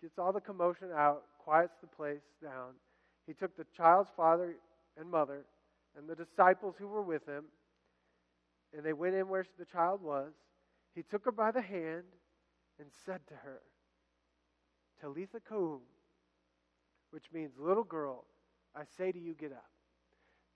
gets 0.00 0.18
all 0.18 0.32
the 0.32 0.40
commotion 0.40 0.88
out, 0.94 1.22
quiets 1.44 1.74
the 1.80 1.86
place 1.86 2.22
down. 2.42 2.74
He 3.26 3.34
took 3.34 3.56
the 3.56 3.66
child's 3.76 4.10
father 4.16 4.56
and 4.98 5.10
mother 5.10 5.44
and 5.96 6.08
the 6.08 6.14
disciples 6.14 6.74
who 6.78 6.86
were 6.86 7.02
with 7.02 7.26
him, 7.26 7.44
and 8.76 8.84
they 8.84 8.92
went 8.92 9.14
in 9.14 9.28
where 9.28 9.44
the 9.58 9.64
child 9.64 10.02
was. 10.02 10.32
He 10.94 11.02
took 11.02 11.24
her 11.24 11.32
by 11.32 11.50
the 11.50 11.62
hand 11.62 12.04
and 12.78 12.88
said 13.04 13.20
to 13.28 13.34
her, 13.34 13.60
Talitha 15.00 15.40
koum, 15.40 15.80
which 17.10 17.24
means 17.32 17.52
little 17.58 17.84
girl, 17.84 18.24
I 18.76 18.82
say 18.96 19.12
to 19.12 19.18
you, 19.18 19.34
get 19.34 19.52
up. 19.52 19.70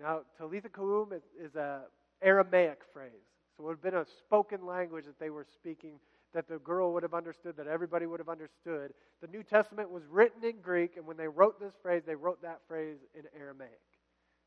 Now, 0.01 0.21
Talitha 0.39 0.69
koum 0.69 1.13
is, 1.13 1.23
is 1.41 1.55
a 1.57 1.83
Aramaic 2.23 2.83
phrase. 2.93 3.11
So 3.57 3.63
it 3.63 3.67
would 3.67 3.73
have 3.75 3.83
been 3.83 4.01
a 4.01 4.07
spoken 4.19 4.67
language 4.67 5.05
that 5.07 5.19
they 5.19 5.31
were 5.31 5.47
speaking, 5.53 5.99
that 6.35 6.49
the 6.49 6.59
girl 6.59 6.93
would 6.93 7.03
have 7.03 7.15
understood, 7.15 7.57
that 7.57 7.67
everybody 7.67 8.07
would 8.07 8.21
have 8.21 8.29
understood. 8.29 8.93
The 9.23 9.29
New 9.29 9.43
Testament 9.43 9.91
was 9.91 10.03
written 10.11 10.45
in 10.45 10.61
Greek, 10.61 10.97
and 10.97 11.07
when 11.07 11.17
they 11.17 11.29
wrote 11.29 11.61
this 11.61 11.73
phrase, 11.81 12.03
they 12.07 12.17
wrote 12.17 12.43
that 12.43 12.61
phrase 12.69 12.99
in 13.15 13.23
Aramaic. 13.39 13.81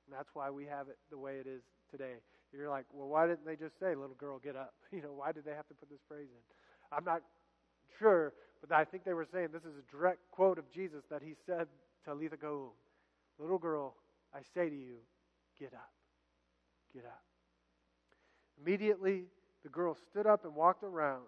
And 0.06 0.18
that's 0.18 0.30
why 0.34 0.50
we 0.50 0.66
have 0.66 0.90
it 0.90 0.98
the 1.10 1.18
way 1.18 1.38
it 1.38 1.48
is 1.48 1.64
today. 1.90 2.16
You're 2.54 2.70
like, 2.70 2.86
well, 2.94 3.08
why 3.08 3.28
didn't 3.28 3.46
they 3.46 3.56
just 3.56 3.80
say, 3.80 3.96
little 3.96 4.16
girl, 4.18 4.40
get 4.40 4.56
up? 4.56 4.74
You 4.92 5.02
know, 5.02 5.14
why 5.14 5.32
did 5.32 5.44
they 5.46 5.52
have 5.52 5.68
to 5.68 5.74
put 5.74 5.90
this 5.90 6.00
phrase 6.08 6.28
in? 6.32 6.96
I'm 6.98 7.04
not 7.04 7.22
sure, 8.00 8.34
but 8.62 8.72
I 8.72 8.86
think 8.86 9.04
they 9.04 9.14
were 9.14 9.28
saying 9.30 9.50
this 9.52 9.64
is 9.64 9.76
a 9.78 9.92
direct 9.92 10.20
quote 10.32 10.58
of 10.58 10.72
Jesus 10.72 11.04
that 11.10 11.22
he 11.22 11.34
said, 11.46 11.68
Talitha 12.06 12.38
Koum, 12.38 12.70
little 13.38 13.58
girl, 13.58 13.96
I 14.34 14.40
say 14.54 14.70
to 14.70 14.76
you, 14.76 14.98
get 15.60 15.74
up. 15.74 15.92
Get 16.94 17.06
up. 17.06 17.22
Immediately, 18.62 19.26
the 19.64 19.70
girl 19.70 19.96
stood 20.10 20.26
up 20.26 20.46
and 20.46 20.56
walked 20.56 20.84
around. 20.84 21.24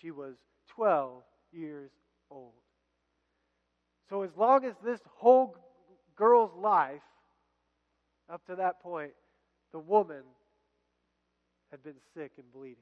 She 0.00 0.10
was 0.10 0.36
12 0.68 1.22
years 1.52 1.90
old. 2.30 2.52
So, 4.08 4.22
as 4.22 4.30
long 4.36 4.64
as 4.64 4.74
this 4.84 5.00
whole 5.16 5.56
girl's 6.16 6.54
life, 6.56 7.02
up 8.32 8.44
to 8.46 8.56
that 8.56 8.80
point, 8.80 9.12
the 9.72 9.78
woman 9.78 10.22
had 11.70 11.82
been 11.82 11.96
sick 12.14 12.32
and 12.38 12.50
bleeding. 12.52 12.76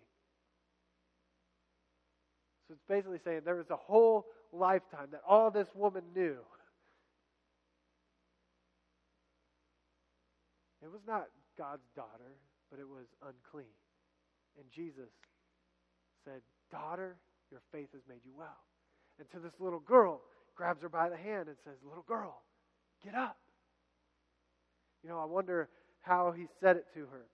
So 2.66 2.74
it's 2.74 2.82
basically 2.88 3.18
saying 3.24 3.42
there 3.44 3.56
was 3.56 3.70
a 3.70 3.76
whole 3.76 4.26
lifetime 4.52 5.08
that 5.12 5.22
all 5.26 5.50
this 5.50 5.68
woman 5.74 6.02
knew. 6.14 6.36
It 10.82 10.90
was 10.90 11.02
not 11.06 11.26
God's 11.56 11.86
daughter, 11.94 12.38
but 12.70 12.78
it 12.78 12.88
was 12.88 13.06
unclean. 13.22 13.74
And 14.58 14.70
Jesus 14.70 15.10
said, 16.24 16.42
Daughter, 16.70 17.16
your 17.50 17.60
faith 17.72 17.88
has 17.92 18.02
made 18.08 18.20
you 18.24 18.32
well. 18.36 18.58
And 19.18 19.30
to 19.30 19.38
this 19.38 19.52
little 19.60 19.80
girl, 19.80 20.20
grabs 20.54 20.82
her 20.82 20.88
by 20.88 21.08
the 21.08 21.16
hand 21.16 21.48
and 21.48 21.56
says, 21.64 21.74
Little 21.86 22.04
girl, 22.06 22.42
get 23.04 23.14
up. 23.14 23.36
You 25.02 25.08
know, 25.08 25.18
I 25.18 25.24
wonder 25.24 25.68
how 26.00 26.32
he 26.32 26.46
said 26.60 26.76
it 26.76 26.86
to 26.94 27.00
her. 27.06 27.26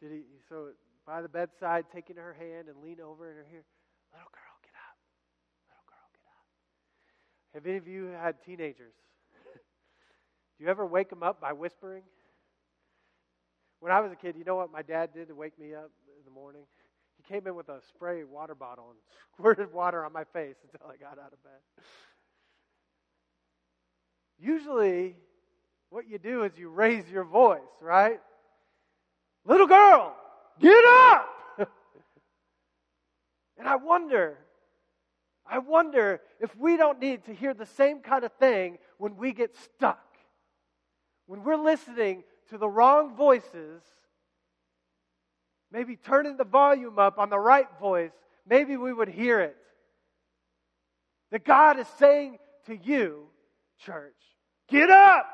Did 0.00 0.12
he, 0.12 0.22
so 0.48 0.68
by 1.06 1.22
the 1.22 1.28
bedside, 1.28 1.86
taking 1.94 2.16
her 2.16 2.34
hand 2.34 2.68
and 2.68 2.82
lean 2.82 3.00
over 3.00 3.28
and 3.28 3.38
her 3.38 3.46
ear, 3.52 3.64
Little 4.12 4.28
girl, 4.32 4.54
get 4.62 4.72
up. 4.76 4.96
Little 5.68 5.86
girl, 5.88 6.06
get 6.12 6.26
up. 6.28 6.46
Have 7.54 7.66
any 7.66 7.76
of 7.76 7.88
you 7.88 8.06
had 8.16 8.36
teenagers? 8.44 8.94
Do 10.58 10.64
you 10.64 10.70
ever 10.70 10.86
wake 10.86 11.10
them 11.10 11.22
up 11.22 11.40
by 11.40 11.52
whispering? 11.52 12.02
When 13.80 13.92
I 13.92 14.00
was 14.00 14.12
a 14.12 14.16
kid, 14.16 14.36
you 14.38 14.44
know 14.44 14.56
what 14.56 14.72
my 14.72 14.82
dad 14.82 15.12
did 15.12 15.28
to 15.28 15.34
wake 15.34 15.58
me 15.58 15.74
up 15.74 15.90
in 16.08 16.24
the 16.24 16.30
morning? 16.30 16.62
Came 17.28 17.46
in 17.46 17.54
with 17.56 17.68
a 17.68 17.80
spray 17.88 18.22
water 18.24 18.54
bottle 18.54 18.90
and 18.90 18.98
squirted 19.32 19.72
water 19.72 20.04
on 20.04 20.12
my 20.12 20.24
face 20.24 20.56
until 20.62 20.88
I 20.88 20.96
got 20.96 21.18
out 21.18 21.32
of 21.32 21.42
bed. 21.42 21.84
Usually, 24.38 25.16
what 25.90 26.08
you 26.08 26.18
do 26.18 26.44
is 26.44 26.52
you 26.56 26.68
raise 26.68 27.08
your 27.10 27.24
voice, 27.24 27.60
right? 27.80 28.20
Little 29.44 29.66
girl, 29.66 30.14
get 30.60 30.84
up! 30.84 31.28
and 33.58 33.66
I 33.66 33.76
wonder, 33.76 34.38
I 35.46 35.58
wonder 35.58 36.20
if 36.40 36.54
we 36.56 36.76
don't 36.76 37.00
need 37.00 37.24
to 37.26 37.34
hear 37.34 37.54
the 37.54 37.66
same 37.66 38.00
kind 38.00 38.24
of 38.24 38.32
thing 38.34 38.78
when 38.98 39.16
we 39.16 39.32
get 39.32 39.56
stuck. 39.56 40.02
When 41.26 41.42
we're 41.42 41.56
listening 41.56 42.24
to 42.50 42.58
the 42.58 42.68
wrong 42.68 43.16
voices, 43.16 43.82
maybe 45.76 45.94
turning 45.94 46.38
the 46.38 46.44
volume 46.44 46.98
up 46.98 47.18
on 47.18 47.28
the 47.28 47.38
right 47.38 47.68
voice, 47.78 48.10
maybe 48.48 48.78
we 48.78 48.90
would 48.90 49.10
hear 49.10 49.40
it. 49.40 49.54
That 51.30 51.44
God 51.44 51.78
is 51.78 51.86
saying 51.98 52.38
to 52.64 52.74
you, 52.74 53.26
church, 53.84 54.16
get 54.70 54.88
up! 54.88 55.26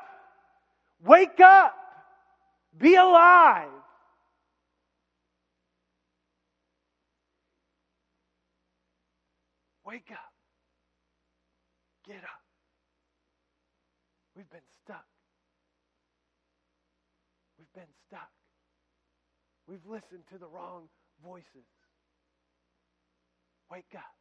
Wake 1.05 1.39
up! 1.39 1.73
Be 2.77 2.95
alive! 2.95 3.69
Wake 9.85 10.11
up. 10.11 10.33
Get 12.05 12.17
up. 12.17 12.41
We've 14.35 14.49
been 14.49 14.59
stuck. 14.83 15.05
We've 17.57 17.73
been 17.73 17.93
stuck. 18.09 18.29
We've 19.67 19.85
listened 19.85 20.23
to 20.31 20.37
the 20.37 20.47
wrong 20.47 20.89
voices. 21.25 21.67
Wake 23.71 23.93
up. 23.95 24.15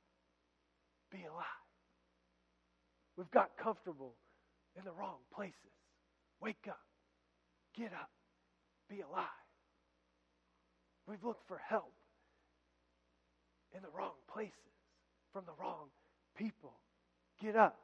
Be 1.11 1.25
alive. 1.25 1.45
We've 3.17 3.31
got 3.31 3.51
comfortable 3.63 4.15
in 4.77 4.85
the 4.85 4.93
wrong 4.93 5.19
places. 5.35 5.55
Wake 6.41 6.67
up. 6.69 6.81
Get 7.77 7.93
up. 7.93 8.11
Be 8.89 9.01
alive. 9.01 9.27
We've 11.07 11.23
looked 11.25 11.47
for 11.49 11.61
help 11.69 11.93
in 13.75 13.83
the 13.83 13.89
wrong 13.97 14.15
places 14.33 14.53
from 15.33 15.45
the 15.47 15.53
wrong 15.61 15.89
people. 16.37 16.73
Get 17.43 17.57
up. 17.57 17.79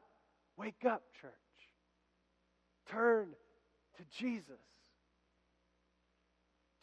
Wake 0.57 0.85
up, 0.89 1.03
church. 1.21 1.33
Turn 2.91 3.29
to 3.97 4.05
Jesus. 4.19 4.61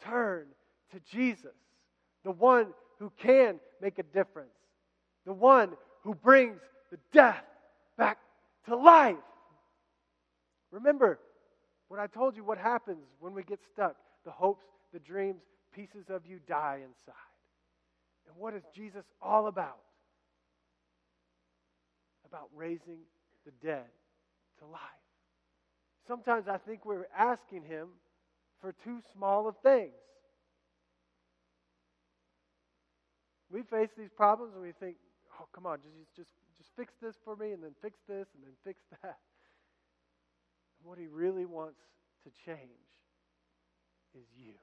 Turn 0.04 0.46
to 0.92 1.00
Jesus, 1.10 1.54
the 2.24 2.30
one 2.30 2.68
who 2.98 3.12
can 3.18 3.60
make 3.80 3.98
a 3.98 4.02
difference, 4.02 4.50
the 5.24 5.32
one 5.32 5.72
who 6.02 6.14
brings 6.14 6.60
the 6.90 6.98
death 7.12 7.44
back 7.98 8.18
to 8.66 8.76
life. 8.76 9.16
Remember 10.70 11.18
when 11.88 12.00
I 12.00 12.06
told 12.06 12.36
you 12.36 12.44
what 12.44 12.58
happens 12.58 13.04
when 13.20 13.34
we 13.34 13.42
get 13.42 13.60
stuck 13.72 13.96
the 14.24 14.30
hopes, 14.32 14.64
the 14.92 14.98
dreams, 14.98 15.40
pieces 15.72 16.10
of 16.10 16.26
you 16.26 16.40
die 16.48 16.80
inside. 16.82 17.14
And 18.28 18.36
what 18.36 18.54
is 18.54 18.62
Jesus 18.74 19.04
all 19.22 19.46
about? 19.46 19.78
About 22.26 22.48
raising 22.54 22.98
the 23.44 23.52
dead 23.64 23.86
to 24.58 24.66
life. 24.66 24.80
Sometimes 26.08 26.48
I 26.48 26.58
think 26.58 26.84
we're 26.84 27.06
asking 27.16 27.62
him 27.62 27.88
for 28.60 28.74
too 28.84 28.98
small 29.14 29.48
of 29.48 29.54
things. 29.62 29.92
We 33.50 33.62
face 33.62 33.90
these 33.96 34.10
problems 34.10 34.54
and 34.54 34.62
we 34.62 34.72
think, 34.72 34.96
oh, 35.40 35.46
come 35.54 35.66
on, 35.66 35.78
just, 35.78 36.16
just, 36.16 36.30
just 36.58 36.70
fix 36.76 36.94
this 37.00 37.14
for 37.24 37.36
me 37.36 37.52
and 37.52 37.62
then 37.62 37.72
fix 37.80 37.98
this 38.08 38.26
and 38.34 38.42
then 38.42 38.52
fix 38.64 38.82
that. 39.02 39.18
And 40.80 40.84
what 40.84 40.98
he 40.98 41.06
really 41.06 41.46
wants 41.46 41.80
to 42.24 42.30
change 42.44 42.58
is 44.14 44.26
you. 44.36 44.54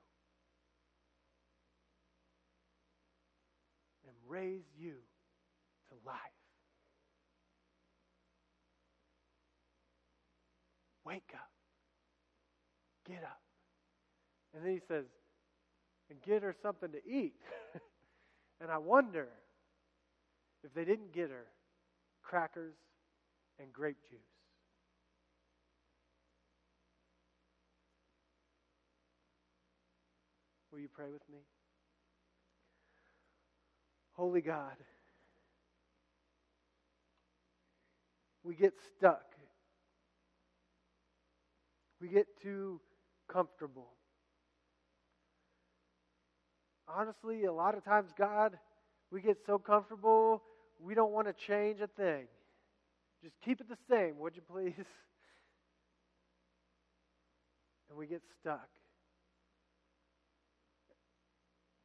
And 4.05 4.15
raise 4.27 4.65
you 4.77 4.95
to 5.89 5.95
life. 6.05 6.17
Wake 11.05 11.31
up. 11.33 11.49
Get 13.07 13.23
up. 13.23 13.41
And 14.53 14.65
then 14.65 14.73
he 14.73 14.79
says, 14.87 15.05
and 16.09 16.21
get 16.21 16.43
her 16.43 16.53
something 16.61 16.91
to 16.91 17.09
eat. 17.09 17.35
and 18.63 18.71
I 18.71 18.77
wonder 18.77 19.27
if 20.63 20.73
they 20.73 20.85
didn't 20.85 21.13
get 21.13 21.29
her 21.29 21.47
crackers 22.23 22.75
and 23.59 23.71
grape 23.73 23.97
juice. 24.09 24.19
Will 30.71 30.79
you 30.79 30.87
pray 30.87 31.11
with 31.11 31.21
me? 31.29 31.39
Holy 34.13 34.41
God, 34.41 34.77
we 38.43 38.55
get 38.55 38.73
stuck. 38.97 39.25
We 41.99 42.07
get 42.07 42.27
too 42.41 42.79
comfortable. 43.27 43.89
Honestly, 46.95 47.45
a 47.45 47.53
lot 47.53 47.75
of 47.75 47.83
times, 47.83 48.11
God, 48.17 48.57
we 49.11 49.21
get 49.21 49.37
so 49.45 49.57
comfortable, 49.57 50.43
we 50.79 50.93
don't 50.93 51.11
want 51.11 51.27
to 51.27 51.33
change 51.33 51.79
a 51.81 51.87
thing. 51.87 52.25
Just 53.23 53.35
keep 53.43 53.61
it 53.61 53.67
the 53.69 53.77
same, 53.89 54.19
would 54.19 54.35
you 54.35 54.41
please? 54.41 54.73
And 57.89 57.99
we 57.99 58.07
get 58.07 58.23
stuck. 58.39 58.69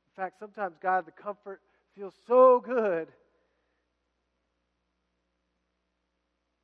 In 0.06 0.22
fact, 0.22 0.38
sometimes, 0.40 0.76
God, 0.80 1.04
the 1.04 1.12
comfort 1.12 1.60
feels 1.94 2.14
so 2.26 2.62
good 2.64 3.08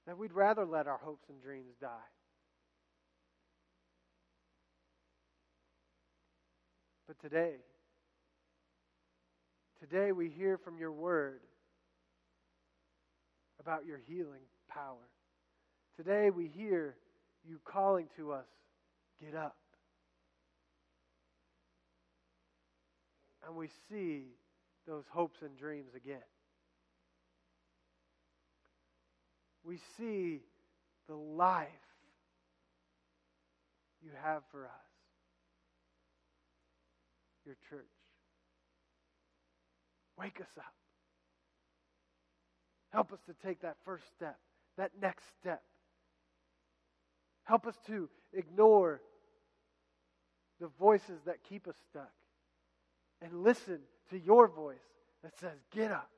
that 0.07 0.17
we'd 0.17 0.33
rather 0.33 0.65
let 0.65 0.87
our 0.87 0.97
hopes 0.97 1.29
and 1.29 1.43
dreams 1.43 1.75
die. 1.79 1.89
But 7.07 7.19
today, 7.21 7.57
today 9.91 10.13
we 10.13 10.31
hear 10.31 10.57
from 10.57 10.79
your 10.79 10.93
word 10.93 11.41
about 13.61 13.85
your 13.85 13.99
healing 14.09 14.41
power. 14.69 15.09
Today 15.97 16.31
we 16.31 16.49
hear 16.49 16.97
you 17.47 17.61
calling 17.65 18.07
to 18.17 18.33
us, 18.33 18.47
get 19.21 19.35
up. 19.37 19.57
And 23.47 23.57
we 23.57 23.69
see 23.91 24.29
those 24.87 25.05
hopes 25.11 25.41
and 25.43 25.57
dreams 25.59 25.91
again. 25.95 26.17
We 29.65 29.79
see 29.99 30.41
the 31.09 31.15
life 31.15 31.69
you 34.03 34.11
have 34.23 34.43
for 34.51 34.65
us, 34.65 34.71
your 37.45 37.57
church. 37.69 37.94
Wake 40.19 40.41
us 40.41 40.59
up. 40.59 40.75
Help 42.91 43.13
us 43.13 43.19
to 43.27 43.35
take 43.47 43.63
that 43.63 43.77
first 43.85 44.05
step, 44.17 44.39
that 44.77 44.93
next 45.01 45.25
step. 45.41 45.63
Help 47.45 47.67
us 47.67 47.75
to 47.87 48.09
ignore 48.33 49.01
the 50.61 50.69
voices 50.79 51.21
that 51.27 51.43
keep 51.49 51.67
us 51.67 51.75
stuck 51.91 52.13
and 53.21 53.43
listen 53.43 53.81
to 54.11 54.19
your 54.19 54.49
voice 54.49 54.77
that 55.23 55.37
says, 55.39 55.59
Get 55.73 55.91
up. 55.91 56.09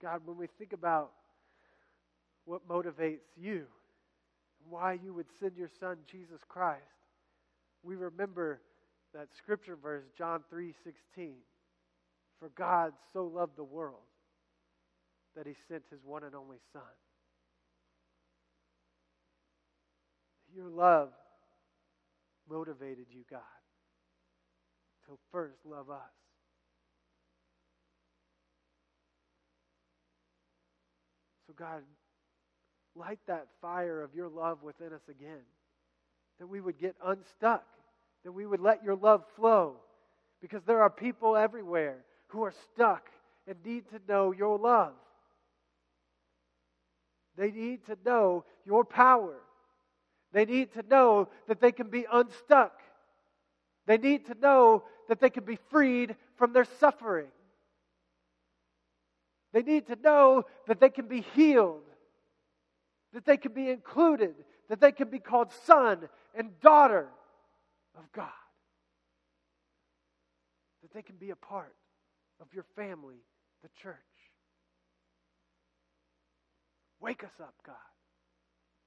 God, 0.00 0.22
when 0.24 0.36
we 0.36 0.46
think 0.46 0.72
about 0.72 1.10
what 2.44 2.68
motivates 2.68 3.26
you 3.36 3.66
and 4.62 4.70
why 4.70 4.92
you 4.92 5.12
would 5.12 5.26
send 5.40 5.56
your 5.56 5.70
son 5.80 5.96
Jesus 6.10 6.40
Christ, 6.48 6.82
we 7.86 7.96
remember 7.96 8.60
that 9.14 9.28
scripture 9.38 9.76
verse 9.76 10.04
John 10.18 10.42
3:16 10.52 11.36
For 12.38 12.48
God 12.50 12.92
so 13.12 13.26
loved 13.26 13.56
the 13.56 13.64
world 13.64 14.02
that 15.36 15.46
he 15.46 15.54
sent 15.68 15.84
his 15.90 16.02
one 16.04 16.24
and 16.24 16.34
only 16.34 16.58
son. 16.72 16.82
Your 20.54 20.68
love 20.68 21.10
motivated 22.48 23.06
you, 23.10 23.22
God, 23.30 23.40
to 25.06 25.18
first 25.30 25.58
love 25.64 25.90
us. 25.90 26.00
So, 31.46 31.52
God, 31.56 31.82
light 32.94 33.20
that 33.26 33.48
fire 33.60 34.02
of 34.02 34.14
your 34.14 34.28
love 34.28 34.62
within 34.62 34.92
us 34.92 35.02
again, 35.08 35.44
that 36.38 36.46
we 36.46 36.60
would 36.60 36.78
get 36.78 36.96
unstuck, 37.04 37.64
that 38.26 38.32
we 38.32 38.44
would 38.44 38.58
let 38.58 38.82
your 38.82 38.96
love 38.96 39.22
flow, 39.36 39.76
because 40.42 40.60
there 40.64 40.82
are 40.82 40.90
people 40.90 41.36
everywhere 41.36 41.98
who 42.26 42.42
are 42.42 42.52
stuck 42.72 43.08
and 43.46 43.56
need 43.64 43.88
to 43.88 44.00
know 44.08 44.32
your 44.32 44.58
love. 44.58 44.94
They 47.36 47.52
need 47.52 47.86
to 47.86 47.96
know 48.04 48.44
your 48.64 48.84
power. 48.84 49.36
They 50.32 50.44
need 50.44 50.72
to 50.72 50.82
know 50.90 51.28
that 51.46 51.60
they 51.60 51.70
can 51.70 51.88
be 51.88 52.04
unstuck. 52.12 52.80
They 53.86 53.96
need 53.96 54.26
to 54.26 54.34
know 54.34 54.82
that 55.08 55.20
they 55.20 55.30
can 55.30 55.44
be 55.44 55.60
freed 55.70 56.16
from 56.34 56.52
their 56.52 56.66
suffering. 56.80 57.28
They 59.52 59.62
need 59.62 59.86
to 59.86 59.96
know 60.02 60.46
that 60.66 60.80
they 60.80 60.90
can 60.90 61.06
be 61.06 61.20
healed, 61.36 61.84
that 63.12 63.24
they 63.24 63.36
can 63.36 63.52
be 63.52 63.70
included, 63.70 64.34
that 64.68 64.80
they 64.80 64.90
can 64.90 65.10
be 65.10 65.20
called 65.20 65.52
son 65.64 66.08
and 66.34 66.58
daughter 66.60 67.06
of 67.96 68.04
God, 68.12 68.28
that 70.82 70.92
they 70.92 71.02
can 71.02 71.16
be 71.16 71.30
a 71.30 71.36
part 71.36 71.74
of 72.40 72.48
your 72.52 72.64
family, 72.74 73.24
the 73.62 73.68
church. 73.82 73.96
Wake 77.00 77.24
us 77.24 77.40
up, 77.40 77.54
God. 77.64 77.74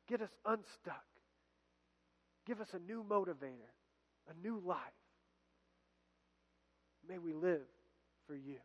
Get 0.07 0.21
us 0.21 0.29
unstuck. 0.45 1.05
Give 2.47 2.61
us 2.61 2.69
a 2.73 2.79
new 2.79 3.03
motivator, 3.07 3.69
a 4.27 4.47
new 4.47 4.61
life. 4.65 4.77
May 7.07 7.17
we 7.17 7.33
live 7.33 7.67
for 8.27 8.35
you. 8.35 8.57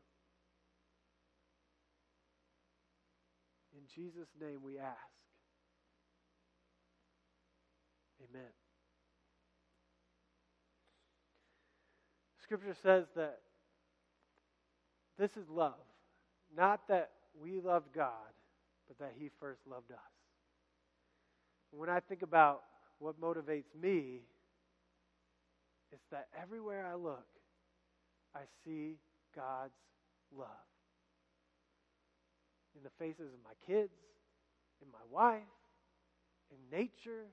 In 3.75 3.83
Jesus' 3.95 4.29
name 4.41 4.61
we 4.65 4.79
ask. 4.79 4.99
Amen. 8.31 8.64
Scripture 12.45 12.77
says 12.83 13.07
that 13.17 13.39
this 15.19 15.31
is 15.31 15.49
love. 15.49 15.73
Not 16.55 16.87
that 16.89 17.11
we 17.41 17.59
loved 17.59 17.93
God, 17.95 18.13
but 18.87 18.99
that 18.99 19.15
He 19.19 19.31
first 19.41 19.61
loved 19.69 19.91
us. 19.91 19.99
When 21.71 21.89
I 21.89 22.01
think 22.01 22.23
about 22.23 22.63
what 22.99 23.21
motivates 23.21 23.75
me, 23.81 24.21
it's 25.91 26.05
that 26.11 26.29
everywhere 26.41 26.87
I 26.87 26.95
look, 26.95 27.27
I 28.35 28.41
see 28.65 28.99
God's 29.35 29.73
love. 30.37 30.47
In 32.77 32.83
the 32.83 32.91
faces 32.99 33.33
of 33.33 33.41
my 33.43 33.55
kids, 33.67 33.93
in 34.83 34.89
my 34.93 34.99
wife, 35.11 35.43
in 36.51 36.79
nature, 36.79 37.27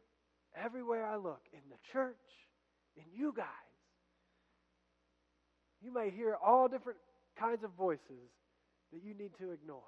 everywhere 0.55 1.05
I 1.05 1.17
look, 1.17 1.41
in 1.51 1.61
the 1.69 1.77
church, 1.91 2.15
in 2.95 3.03
you 3.13 3.33
guys. 3.35 3.45
You 5.83 5.93
may 5.93 6.09
hear 6.09 6.35
all 6.35 6.67
different 6.67 6.99
kinds 7.37 7.63
of 7.63 7.71
voices 7.71 8.29
that 8.93 9.03
you 9.03 9.13
need 9.13 9.31
to 9.39 9.51
ignore. 9.51 9.81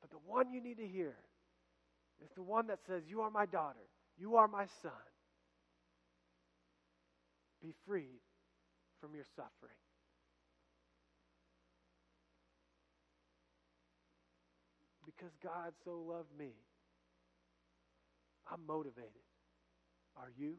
But 0.00 0.10
the 0.10 0.18
one 0.26 0.52
you 0.52 0.62
need 0.62 0.78
to 0.78 0.86
hear 0.86 1.14
is 2.22 2.30
the 2.34 2.42
one 2.42 2.68
that 2.68 2.78
says, 2.86 3.02
You 3.08 3.20
are 3.22 3.30
my 3.30 3.46
daughter. 3.46 3.86
You 4.18 4.36
are 4.36 4.48
my 4.48 4.66
son. 4.82 4.92
Be 7.62 7.74
freed 7.86 8.20
from 9.00 9.14
your 9.14 9.24
suffering. 9.34 9.76
Because 15.04 15.32
God 15.42 15.72
so 15.84 15.98
loved 16.06 16.36
me, 16.38 16.50
I'm 18.50 18.60
motivated. 18.66 19.10
Are 20.16 20.30
you? 20.36 20.56